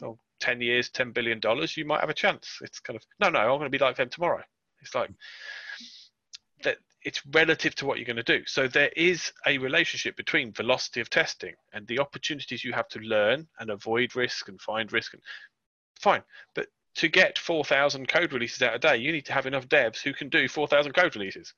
[0.00, 2.58] well, 10 years, 10 billion dollars, you might have a chance.
[2.60, 4.42] It's kind of no, no, I'm going to be like them tomorrow.
[4.80, 5.10] It's like
[6.64, 8.44] that it's relative to what you're going to do.
[8.46, 12.98] So there is a relationship between velocity of testing and the opportunities you have to
[12.98, 15.14] learn and avoid risk and find risk.
[15.14, 15.22] And
[16.00, 16.22] fine,
[16.54, 16.66] but
[16.96, 20.12] to get 4,000 code releases out a day, you need to have enough devs who
[20.12, 21.54] can do 4,000 code releases.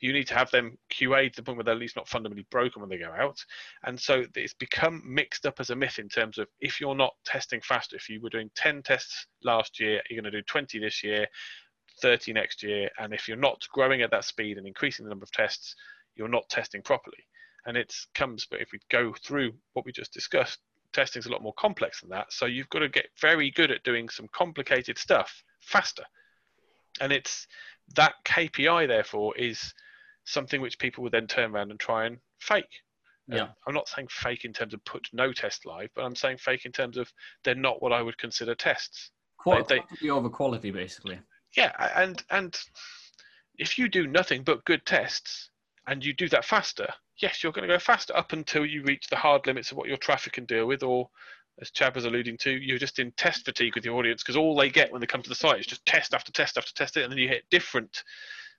[0.00, 2.46] You need to have them QA to the point where they're at least not fundamentally
[2.50, 3.44] broken when they go out.
[3.84, 7.14] And so it's become mixed up as a myth in terms of if you're not
[7.24, 10.78] testing faster, if you were doing 10 tests last year, you're going to do 20
[10.78, 11.26] this year,
[12.00, 12.88] 30 next year.
[12.98, 15.74] And if you're not growing at that speed and increasing the number of tests,
[16.14, 17.24] you're not testing properly.
[17.66, 20.60] And it comes, but if we go through what we just discussed,
[20.92, 22.32] testing's a lot more complex than that.
[22.32, 26.04] So you've got to get very good at doing some complicated stuff faster.
[27.00, 27.46] And it's
[27.94, 29.72] that KPI, therefore, is
[30.28, 32.82] something which people would then turn around and try and fake.
[33.26, 33.42] Yeah.
[33.42, 36.38] Um, I'm not saying fake in terms of put no test live, but I'm saying
[36.38, 37.10] fake in terms of
[37.44, 39.10] they're not what I would consider tests.
[39.38, 41.18] Qual- they- quantity over quality, basically.
[41.56, 42.58] Yeah, and and
[43.56, 45.50] if you do nothing but good tests
[45.86, 49.06] and you do that faster, yes, you're going to go faster up until you reach
[49.08, 51.08] the hard limits of what your traffic can deal with, or
[51.60, 54.56] as Chad was alluding to, you're just in test fatigue with your audience because all
[54.56, 56.96] they get when they come to the site is just test after test after test,
[56.96, 58.04] and then you hit different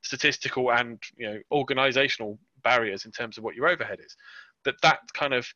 [0.02, 4.16] statistical and you know organizational barriers in terms of what your overhead is.
[4.64, 5.48] But that kind of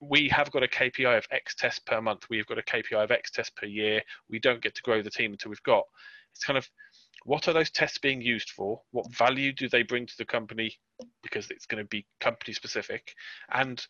[0.00, 2.26] we have got a KPI of X tests per month.
[2.28, 4.02] We've got a KPI of X tests per year.
[4.28, 5.84] We don't get to grow the team until we've got.
[6.34, 6.68] It's kind of
[7.24, 8.80] what are those tests being used for?
[8.90, 10.76] What value do they bring to the company?
[11.22, 13.14] Because it's going to be company specific.
[13.52, 13.84] And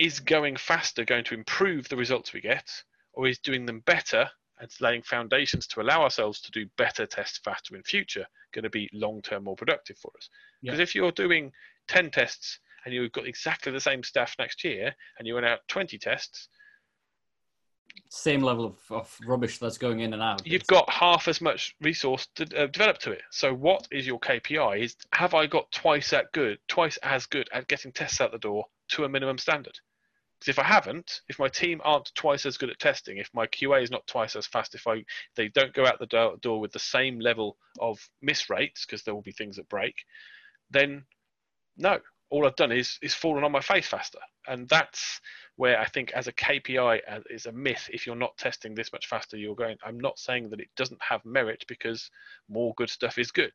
[0.00, 2.68] is going faster going to improve the results we get,
[3.12, 4.28] or is doing them better
[4.58, 8.70] and laying foundations to allow ourselves to do better tests faster in future going to
[8.70, 10.30] be long term more productive for us?
[10.62, 10.72] Yeah.
[10.72, 11.52] Because if you're doing
[11.88, 15.60] 10 tests and you've got exactly the same staff next year and you went out
[15.68, 16.48] 20 tests,
[18.08, 20.46] Same level of, of rubbish that's going in and out.
[20.46, 23.22] you've got half as much resource to uh, develop to it.
[23.30, 24.80] So what is your KPI?
[24.82, 28.38] Is have I got twice that good, twice as good at getting tests out the
[28.38, 29.78] door to a minimum standard?
[30.40, 33.46] Because if I haven't, if my team aren't twice as good at testing, if my
[33.46, 35.04] QA is not twice as fast, if I
[35.36, 39.02] they don't go out the do- door with the same level of miss rates, because
[39.02, 39.94] there will be things that break,
[40.70, 41.04] then
[41.76, 45.20] no, all I've done is is fallen on my face faster, and that's
[45.56, 47.90] where I think as a KPI uh, is a myth.
[47.92, 49.76] If you're not testing this much faster, you're going.
[49.84, 52.10] I'm not saying that it doesn't have merit because
[52.48, 53.52] more good stuff is good,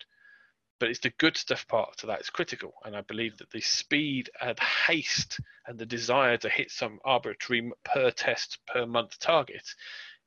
[0.80, 2.74] but it's the good stuff part to that is critical.
[2.84, 7.72] And I believe that the speed and haste and the desire to hit some arbitrary
[7.84, 9.64] per test per month target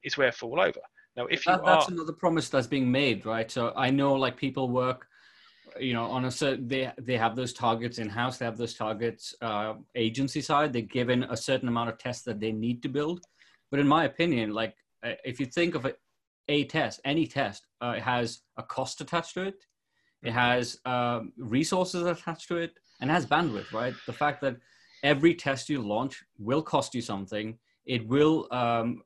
[0.03, 0.81] is where I fall over.
[1.17, 3.51] Now, if you that, that's are, another promise that's being made, right?
[3.51, 5.09] So I know like people work,
[5.79, 8.39] you know, on a certain they they have those targets in house.
[8.39, 10.73] They have those targets uh, agency side.
[10.73, 13.25] They're given a certain amount of tests that they need to build.
[13.71, 15.99] But in my opinion, like uh, if you think of it,
[16.49, 19.57] a test, any test, uh, has a cost attached to it.
[20.23, 23.95] It has um, resources attached to it, and has bandwidth, right?
[24.07, 24.57] The fact that
[25.03, 27.59] every test you launch will cost you something
[27.89, 29.03] it will um,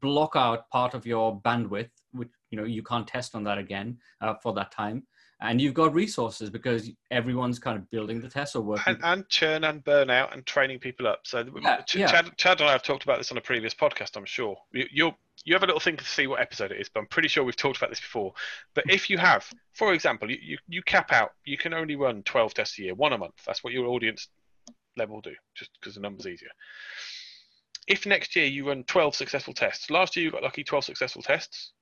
[0.00, 3.98] block out part of your bandwidth, which you know you can't test on that again
[4.20, 5.02] uh, for that time.
[5.40, 8.94] And you've got resources because everyone's kind of building the test or working.
[8.94, 11.20] And, and churn and burnout and training people up.
[11.24, 12.06] So Yeah, Ch- yeah.
[12.06, 14.16] Chad, Chad and I have talked about this on a previous podcast.
[14.16, 16.88] I'm sure you, you'll you have a little thing to see what episode it is,
[16.88, 18.32] but I'm pretty sure we've talked about this before.
[18.74, 22.22] But if you have, for example, you, you, you cap out, you can only run
[22.22, 23.34] 12 tests a year, one a month.
[23.46, 24.28] That's what your audience
[24.96, 26.48] level do, just because the number's easier.
[27.86, 31.22] If next year you run 12 successful tests, last year you got lucky 12 successful
[31.22, 31.72] tests,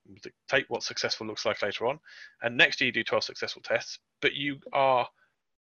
[0.47, 1.99] take what successful looks like later on,
[2.43, 5.07] and next year you do 12 successful tests, but you are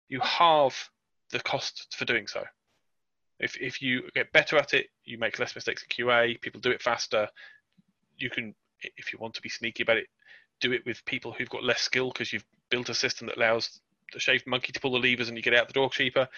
[0.08, 0.90] you halve
[1.30, 2.44] the cost for doing so.
[3.40, 6.70] If if you get better at it, you make less mistakes in QA, people do
[6.70, 7.28] it faster.
[8.16, 10.06] You can, if you want to be sneaky about it,
[10.60, 13.80] do it with people who've got less skill because you've built a system that allows
[14.12, 16.28] the shaved monkey to pull the levers and you get out the door cheaper.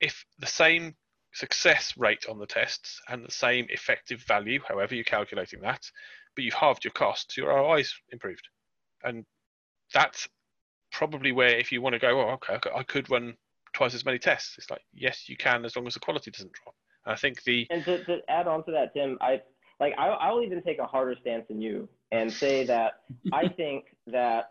[0.00, 0.94] If the same
[1.34, 5.90] success rate on the tests and the same effective value, however you're calculating that,
[6.34, 8.48] but you've halved your costs, your ROI's improved.
[9.02, 9.24] And
[9.92, 10.28] that's
[10.92, 13.34] probably where if you want to go, oh, okay, I could run
[13.74, 14.54] twice as many tests.
[14.56, 16.74] It's like, yes, you can, as long as the quality doesn't drop.
[17.04, 19.42] And I think the And to, to add on to that, Tim, I
[19.80, 23.00] like I, I'll even take a harder stance than you and say that
[23.32, 24.50] I think that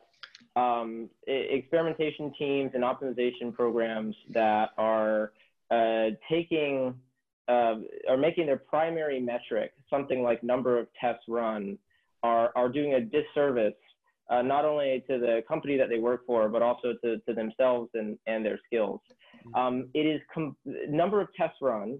[0.55, 5.31] um, experimentation teams and optimization programs that are
[5.73, 6.93] uh, taking
[7.47, 7.75] uh,
[8.09, 11.77] are making their primary metric something like number of tests run
[12.21, 13.73] are are doing a disservice
[14.29, 17.89] uh, not only to the company that they work for but also to, to themselves
[17.93, 19.01] and, and their skills.
[19.55, 20.55] Um, it is com-
[20.87, 21.99] number of tests run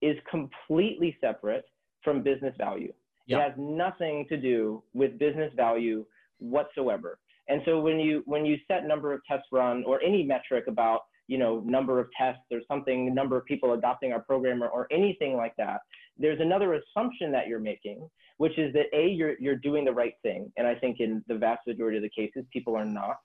[0.00, 1.64] is completely separate
[2.02, 2.92] from business value.
[3.26, 3.38] Yeah.
[3.38, 6.04] It has nothing to do with business value
[6.38, 7.18] whatsoever.
[7.48, 11.00] And so when you when you set number of tests run or any metric about
[11.26, 14.86] you know number of tests or something, number of people adopting our program or, or
[14.90, 15.80] anything like that,
[16.18, 18.08] there's another assumption that you're making,
[18.38, 21.36] which is that a you're you're doing the right thing, and I think in the
[21.36, 23.16] vast majority of the cases people are not,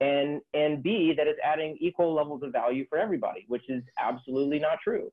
[0.00, 4.58] and and b that it's adding equal levels of value for everybody, which is absolutely
[4.58, 5.10] not true.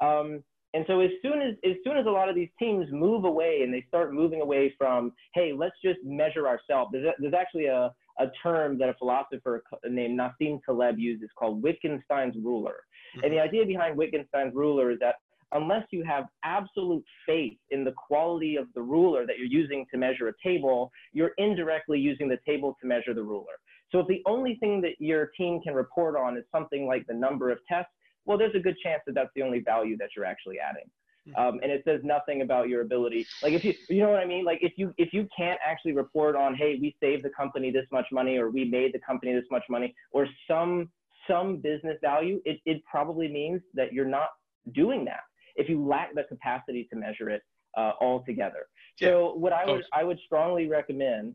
[0.00, 0.42] Um,
[0.74, 3.60] and so as soon as as soon as a lot of these teams move away
[3.62, 6.90] and they start moving away from, hey, let's just measure ourselves.
[6.92, 7.92] There's, there's actually a,
[8.22, 12.76] a term that a philosopher named Nassim Taleb uses called Wittgenstein's ruler.
[13.14, 13.48] And the mm-hmm.
[13.48, 15.16] idea behind Wittgenstein's ruler is that
[15.52, 19.98] unless you have absolute faith in the quality of the ruler that you're using to
[19.98, 23.54] measure a table, you're indirectly using the table to measure the ruler.
[23.90, 27.14] So if the only thing that your team can report on is something like the
[27.14, 27.92] number of tests,
[28.24, 30.88] well, there's a good chance that that's the only value that you're actually adding.
[31.36, 33.26] Um, and it says nothing about your ability.
[33.42, 34.44] Like if you, you know what I mean?
[34.44, 37.86] Like if you, if you can't actually report on, hey, we saved the company this
[37.92, 40.90] much money, or we made the company this much money, or some,
[41.28, 44.30] some business value, it, it probably means that you're not
[44.74, 45.20] doing that.
[45.54, 47.42] If you lack the capacity to measure it
[47.76, 48.66] uh, altogether.
[49.08, 51.34] So what I would, I would strongly recommend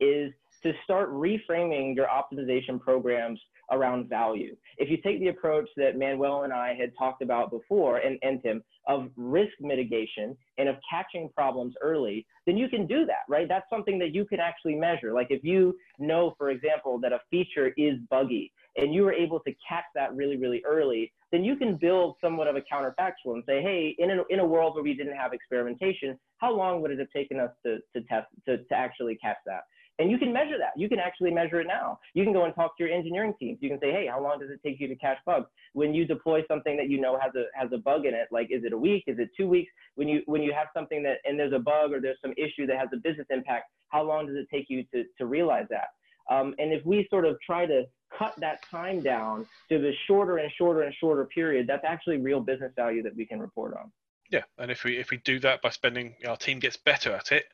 [0.00, 0.32] is
[0.62, 3.40] to start reframing your optimization programs
[3.70, 4.56] around value.
[4.78, 8.42] If you take the approach that Manuel and I had talked about before, and, and
[8.42, 13.46] Tim, of risk mitigation and of catching problems early, then you can do that, right?
[13.46, 15.12] That's something that you can actually measure.
[15.12, 19.40] Like if you know, for example, that a feature is buggy and you were able
[19.40, 23.42] to catch that really, really early, then you can build somewhat of a counterfactual and
[23.46, 26.90] say, hey, in a, in a world where we didn't have experimentation, how long would
[26.90, 29.64] it have taken us to, to test, to, to actually catch that?
[29.98, 30.72] And you can measure that.
[30.76, 31.98] You can actually measure it now.
[32.14, 33.58] You can go and talk to your engineering teams.
[33.60, 35.46] You can say, hey, how long does it take you to catch bugs?
[35.72, 38.48] When you deploy something that you know has a has a bug in it, like
[38.50, 39.04] is it a week?
[39.06, 39.70] Is it two weeks?
[39.96, 42.66] When you when you have something that and there's a bug or there's some issue
[42.66, 45.88] that has a business impact, how long does it take you to, to realize that?
[46.30, 47.84] Um, and if we sort of try to
[48.16, 52.40] cut that time down to the shorter and shorter and shorter period, that's actually real
[52.40, 53.90] business value that we can report on.
[54.30, 57.32] Yeah, and if we if we do that by spending, our team gets better at
[57.32, 57.46] it.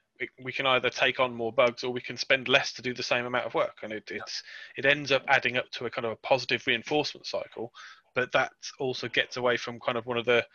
[0.42, 3.02] We can either take on more bugs or we can spend less to do the
[3.02, 4.42] same amount of work, and it it's
[4.76, 7.72] it ends up adding up to a kind of a positive reinforcement cycle.
[8.14, 10.46] But that also gets away from kind of one of the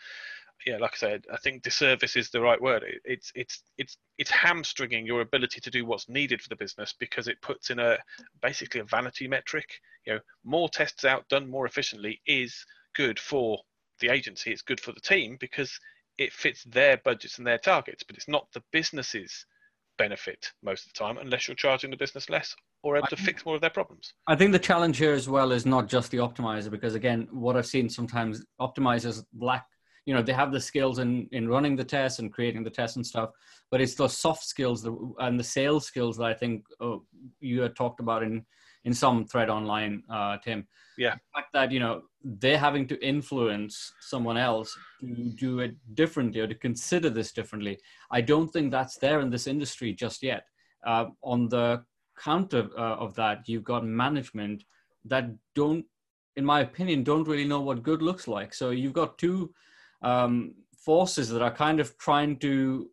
[0.66, 2.84] yeah, like I said, I think disservice is the right word.
[2.84, 6.94] It, it's it's it's it's hamstringing your ability to do what's needed for the business
[6.98, 7.98] because it puts in a
[8.42, 9.80] basically a vanity metric.
[10.06, 13.60] You know, more tests out done more efficiently is good for
[14.00, 14.52] the agency.
[14.52, 15.80] It's good for the team because
[16.20, 18.04] it fits their budgets and their targets.
[18.04, 19.46] But it's not the business's
[19.98, 23.46] benefit most of the time unless you're charging the business less or able to fix
[23.46, 24.14] more of their problems.
[24.28, 27.58] I think the challenge here as well is not just the optimizer, because again, what
[27.58, 29.66] I've seen sometimes optimizers lack,
[30.06, 32.96] you know, they have the skills in, in running the tests and creating the tests
[32.96, 33.32] and stuff,
[33.70, 36.96] but it's those soft skills that, and the sales skills that I think uh,
[37.42, 38.46] you had talked about in,
[38.86, 40.68] in some thread online, uh, Tim.
[40.98, 41.16] Yeah.
[41.16, 45.08] The fact that you know they're having to influence someone else to
[45.38, 47.80] do it differently or to consider this differently.
[48.12, 50.44] I don't think that's there in this industry just yet.
[50.86, 51.84] Uh, on the
[52.22, 54.64] counter uh, of that, you've got management
[55.06, 55.86] that don't,
[56.36, 58.54] in my opinion, don't really know what good looks like.
[58.54, 59.54] So you've got two
[60.02, 62.90] um, forces that are kind of trying to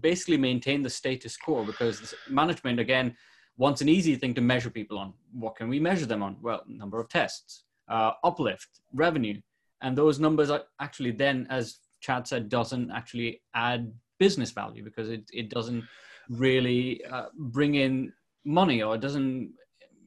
[0.00, 3.14] basically maintain the status quo because management again
[3.56, 5.12] wants an easy thing to measure people on.
[5.32, 6.36] What can we measure them on?
[6.42, 9.40] Well, number of tests, uh, uplift, revenue,
[9.82, 15.10] and those numbers are actually then, as Chad said, doesn't actually add business value because
[15.10, 15.84] it, it doesn't
[16.28, 18.12] really uh, bring in
[18.44, 19.52] money or it doesn't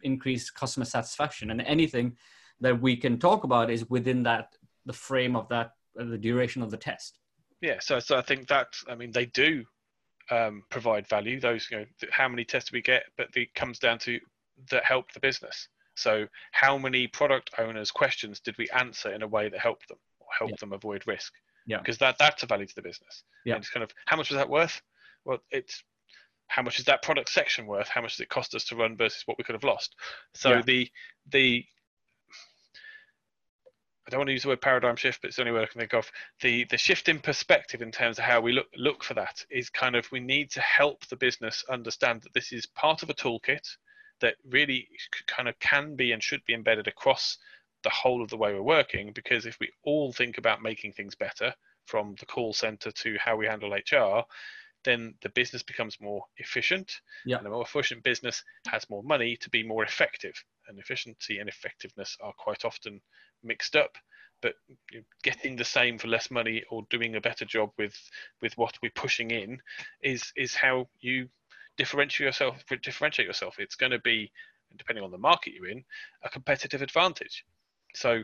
[0.03, 1.51] increase customer satisfaction.
[1.51, 2.17] And anything
[2.59, 6.61] that we can talk about is within that the frame of that uh, the duration
[6.61, 7.19] of the test.
[7.61, 9.65] Yeah, so so I think that I mean they do
[10.29, 11.39] um, provide value.
[11.39, 14.19] Those you know how many tests do we get, but it comes down to
[14.71, 15.67] that help the business.
[15.95, 19.97] So how many product owners' questions did we answer in a way that helped them
[20.19, 20.57] or helped Yeah.
[20.61, 21.33] them avoid risk?
[21.65, 21.79] Yeah.
[21.79, 23.23] Because that that's a value to the business.
[23.45, 23.55] Yeah.
[23.55, 24.81] And it's kind of how much was that worth?
[25.25, 25.83] Well, it's
[26.47, 27.89] how much is that product section worth?
[27.89, 29.95] How much does it cost us to run versus what we could have lost?
[30.33, 30.61] So Yeah.
[30.61, 30.91] the
[31.27, 31.65] the
[34.07, 35.71] I don't want to use the word paradigm shift, but it's the only word I
[35.71, 36.09] can think of.
[36.41, 39.69] The the shift in perspective in terms of how we look look for that is
[39.69, 43.13] kind of we need to help the business understand that this is part of a
[43.13, 43.67] toolkit
[44.21, 44.87] that really
[45.27, 47.37] kind of can be and should be embedded across
[47.83, 49.11] the whole of the way we're working.
[49.13, 51.53] Because if we all think about making things better,
[51.87, 54.23] from the call center to how we handle HR,
[54.83, 56.91] then the business becomes more efficient.
[57.25, 57.37] Yeah.
[57.37, 60.33] And a more efficient business has more money to be more effective.
[60.67, 63.01] And efficiency and effectiveness are quite often
[63.43, 63.97] mixed up.
[64.41, 64.53] But
[65.23, 67.95] getting the same for less money or doing a better job with
[68.41, 69.59] with what we're pushing in
[70.03, 71.27] is is how you
[71.77, 72.63] differentiate yourself.
[72.83, 73.55] Differentiate yourself.
[73.57, 74.31] It's going to be
[74.77, 75.83] depending on the market you're in
[76.23, 77.45] a competitive advantage.
[77.95, 78.23] So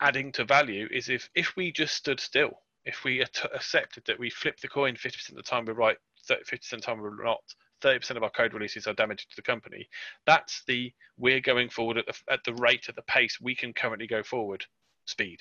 [0.00, 2.50] adding to value is if if we just stood still
[2.84, 5.96] if we accepted that we flip the coin 50% of the time we're right
[6.28, 7.42] 50% of the time we're not
[7.82, 9.88] 30% of our code releases are damaging to the company.
[10.26, 13.72] That's the we're going forward at the, at the rate at the pace we can
[13.72, 14.64] currently go forward
[15.06, 15.40] speed.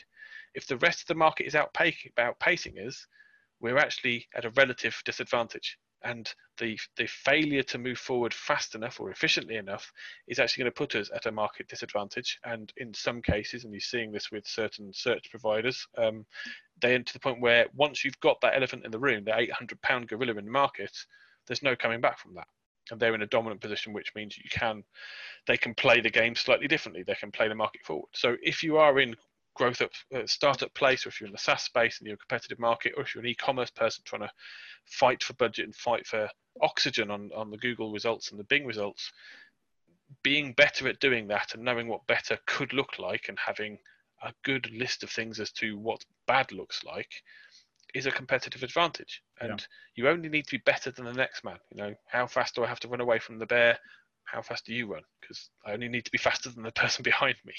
[0.53, 3.07] If the rest of the market is outpacing, us
[3.61, 5.77] we're actually at a relative disadvantage.
[6.03, 6.27] And
[6.57, 9.93] the the failure to move forward fast enough or efficiently enough
[10.27, 12.39] is actually going to put us at a market disadvantage.
[12.43, 16.25] And in some cases, and you're seeing this with certain search providers, um,
[16.81, 19.37] they end to the point where once you've got that elephant in the room, the
[19.37, 20.97] 800 pound gorilla in the market,
[21.51, 22.47] there's no coming back from that.
[22.91, 24.85] And they're in a dominant position, which means you can,
[25.47, 27.03] they can play the game slightly differently.
[27.03, 28.07] They can play the market forward.
[28.13, 29.17] So if you are in
[29.53, 32.17] growth up uh, startup place, or if you're in the SaaS space and you're a
[32.17, 34.31] competitive market, or if you're an e-commerce person trying to
[34.85, 36.29] fight for budget and fight for
[36.61, 39.11] oxygen on, on the Google results and the Bing results,
[40.23, 43.77] being better at doing that and knowing what better could look like and having
[44.23, 47.11] a good list of things as to what bad looks like
[47.93, 49.21] is a competitive advantage.
[49.39, 49.65] And
[49.95, 51.57] you only need to be better than the next man.
[51.71, 53.77] You know, how fast do I have to run away from the bear?
[54.25, 55.01] How fast do you run?
[55.19, 57.53] Because I only need to be faster than the person behind me.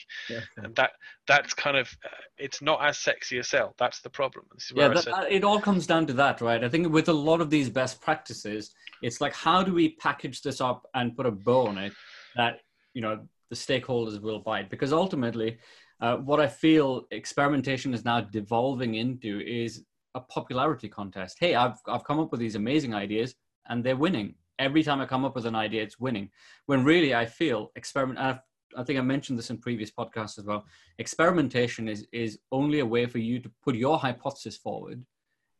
[0.64, 0.92] And that
[1.26, 2.08] that's kind of uh,
[2.38, 3.74] it's not as sexy a sell.
[3.78, 4.46] That's the problem.
[4.54, 6.68] This is where yeah that, said, uh, it all comes down to that right i
[6.68, 8.72] think with a lot of these best practices
[9.02, 11.92] it's like how do we package this up and put a bow on it
[12.36, 12.60] that
[12.94, 13.20] you know
[13.50, 15.58] the stakeholders will bite because ultimately
[16.00, 21.36] uh, what i feel experimentation is now devolving into is a popularity contest.
[21.40, 23.34] Hey i've, I've come up with these amazing ideas
[23.68, 24.34] and they're winning.
[24.58, 26.30] Every time i come up with an idea it's winning.
[26.66, 28.40] When really i feel experiment I've,
[28.76, 30.64] i think i mentioned this in previous podcasts as well
[30.98, 35.04] experimentation is is only a way for you to put your hypothesis forward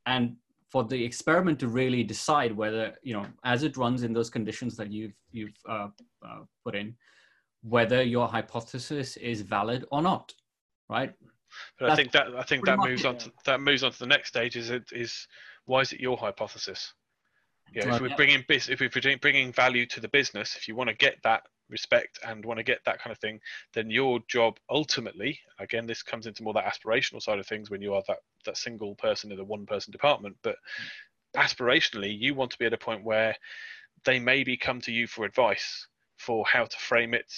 [0.07, 0.37] and
[0.71, 4.77] for the experiment to really decide whether you know as it runs in those conditions
[4.77, 5.89] that you've you've uh,
[6.27, 6.95] uh, put in
[7.63, 10.33] whether your hypothesis is valid or not
[10.89, 11.13] right
[11.79, 13.99] But I think that I think that moves it, on to that moves on to
[13.99, 14.57] the next stage.
[14.57, 15.27] Is it is
[15.67, 16.93] why is it your hypothesis?
[17.73, 20.97] Yeah, if we're bringing if we're bringing value to the business, if you want to
[20.97, 23.41] get that respect and want to get that kind of thing,
[23.73, 27.81] then your job ultimately, again, this comes into more that aspirational side of things when
[27.81, 30.37] you are that that single person in the one person department.
[30.43, 30.57] But
[31.37, 33.35] aspirationally, you want to be at a point where
[34.05, 37.33] they maybe come to you for advice for how to frame it,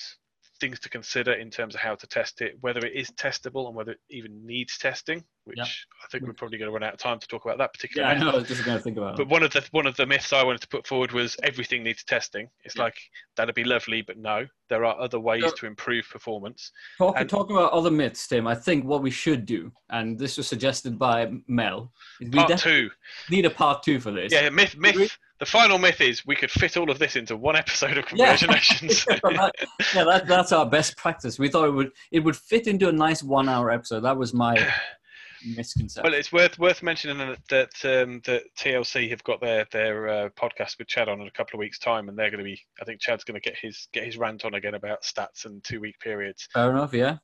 [0.65, 3.77] things to consider in terms of how to test it, whether it is testable and
[3.77, 5.65] whether it even needs testing, which Yeah.
[5.65, 8.07] I think we're probably going to run out of time to talk about that particular
[8.09, 9.63] yeah i know i was just going to think about But it one of the
[9.73, 12.49] one of the myths I wanted to put forward was everything needs testing.
[12.65, 12.85] It's Yeah.
[12.85, 12.97] like
[13.37, 16.73] that'd be lovely, but no, there are other ways So- to improve performance.
[16.97, 20.39] talk, and- talk about other myths tim i think what we should do and this
[20.39, 21.93] was suggested by mel
[22.23, 22.91] is Part two,
[23.29, 25.19] need a part two for this yeah, myth, myth.
[25.45, 29.05] The final myth is we could fit all of this into one episode of Conversionations.
[29.95, 31.39] yeah, that, that's our best practice.
[31.39, 34.01] We thought it would it would fit into a nice one hour episode.
[34.01, 34.55] That was my
[35.55, 36.11] misconception.
[36.11, 40.29] Well, it's worth worth mentioning that that, um, that TLC have got their their uh,
[40.31, 42.59] podcast with Chad on in a couple of weeks' time, and they're going to be.
[42.81, 45.63] I think Chad's going to get his get his rant on again about stats and
[45.63, 46.49] two week periods.
[46.55, 47.19] Fair enough, yeah.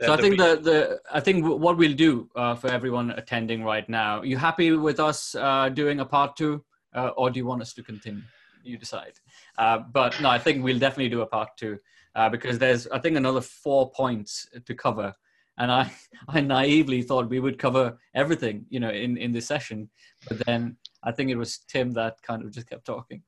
[0.00, 3.64] So, so I think the the I think what we'll do uh, for everyone attending
[3.64, 4.22] right now.
[4.22, 6.64] You happy with us uh, doing a part two,
[6.94, 8.22] uh, or do you want us to continue?
[8.62, 9.14] You decide.
[9.58, 11.78] Uh, but no, I think we'll definitely do a part two
[12.14, 15.14] uh, because there's I think another four points to cover
[15.60, 15.92] and I,
[16.28, 19.88] I naively thought we would cover everything, you know, in, in this session.
[20.28, 23.22] But then I think it was Tim that kind of just kept talking.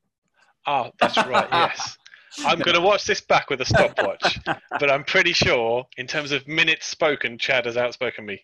[0.66, 1.48] Oh, that's right.
[1.52, 1.98] Yes.
[2.47, 4.40] I'm going to watch this back with a stopwatch,
[4.80, 8.43] but I'm pretty sure, in terms of minutes spoken, Chad has outspoken me.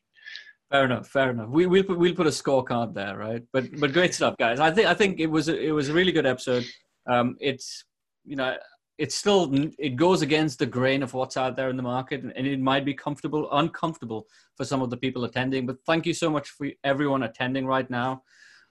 [0.71, 1.09] Fair enough.
[1.09, 1.49] Fair enough.
[1.49, 3.43] We, we'll put we'll put a scorecard there, right?
[3.53, 4.61] But but great stuff, guys.
[4.61, 6.67] I think I think it was a, it was a really good episode.
[7.07, 7.85] Um, it's
[8.25, 8.55] you know
[8.99, 12.47] it's still it goes against the grain of what's out there in the market and
[12.47, 14.27] it might be comfortable uncomfortable
[14.57, 17.89] for some of the people attending but thank you so much for everyone attending right
[17.91, 18.23] now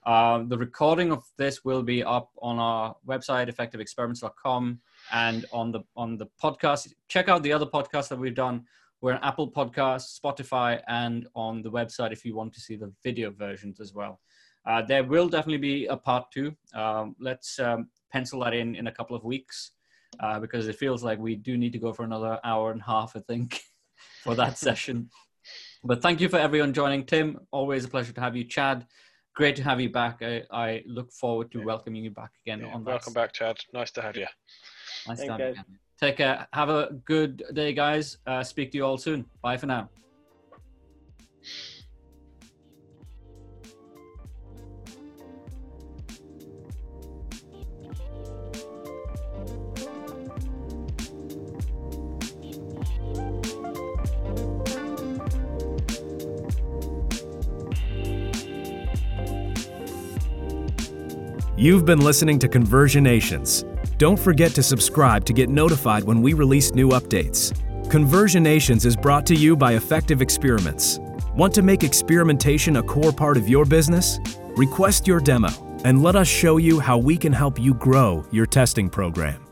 [0.06, 4.80] uh, the recording of this will be up on our website effectiveexperiments.com
[5.14, 8.64] and on the on the podcast check out the other podcasts that we've done
[9.02, 12.91] we're on apple podcasts spotify and on the website if you want to see the
[13.03, 14.19] video versions as well
[14.65, 18.88] uh, there will definitely be a part two um, let's um, pencil that in in
[18.88, 19.72] a couple of weeks
[20.19, 22.84] uh, because it feels like we do need to go for another hour and a
[22.84, 23.61] half, I think,
[24.24, 25.10] for that session.
[25.84, 27.06] But thank you for everyone joining.
[27.06, 28.44] Tim, always a pleasure to have you.
[28.44, 28.86] Chad,
[29.36, 30.22] great to have you back.
[30.22, 31.65] I, I look forward to yeah.
[31.65, 32.61] welcoming you back again.
[32.61, 33.57] Yeah, on welcome back, Chad.
[33.74, 34.28] Nice to have you.
[35.07, 35.64] Nice Thanks, to have you.
[35.99, 36.48] Take care.
[36.53, 38.18] Have a good day, guys.
[38.28, 39.26] Uh, speak to you all soon.
[39.41, 39.90] Bye for now.
[61.60, 63.65] You've been listening to Conversionations.
[63.98, 67.52] Don't forget to subscribe to get notified when we release new updates.
[67.88, 70.99] Conversionations is brought to you by Effective Experiments.
[71.36, 74.19] Want to make experimentation a core part of your business?
[74.56, 75.49] Request your demo
[75.84, 79.47] and let us show you how we can help you grow your testing program.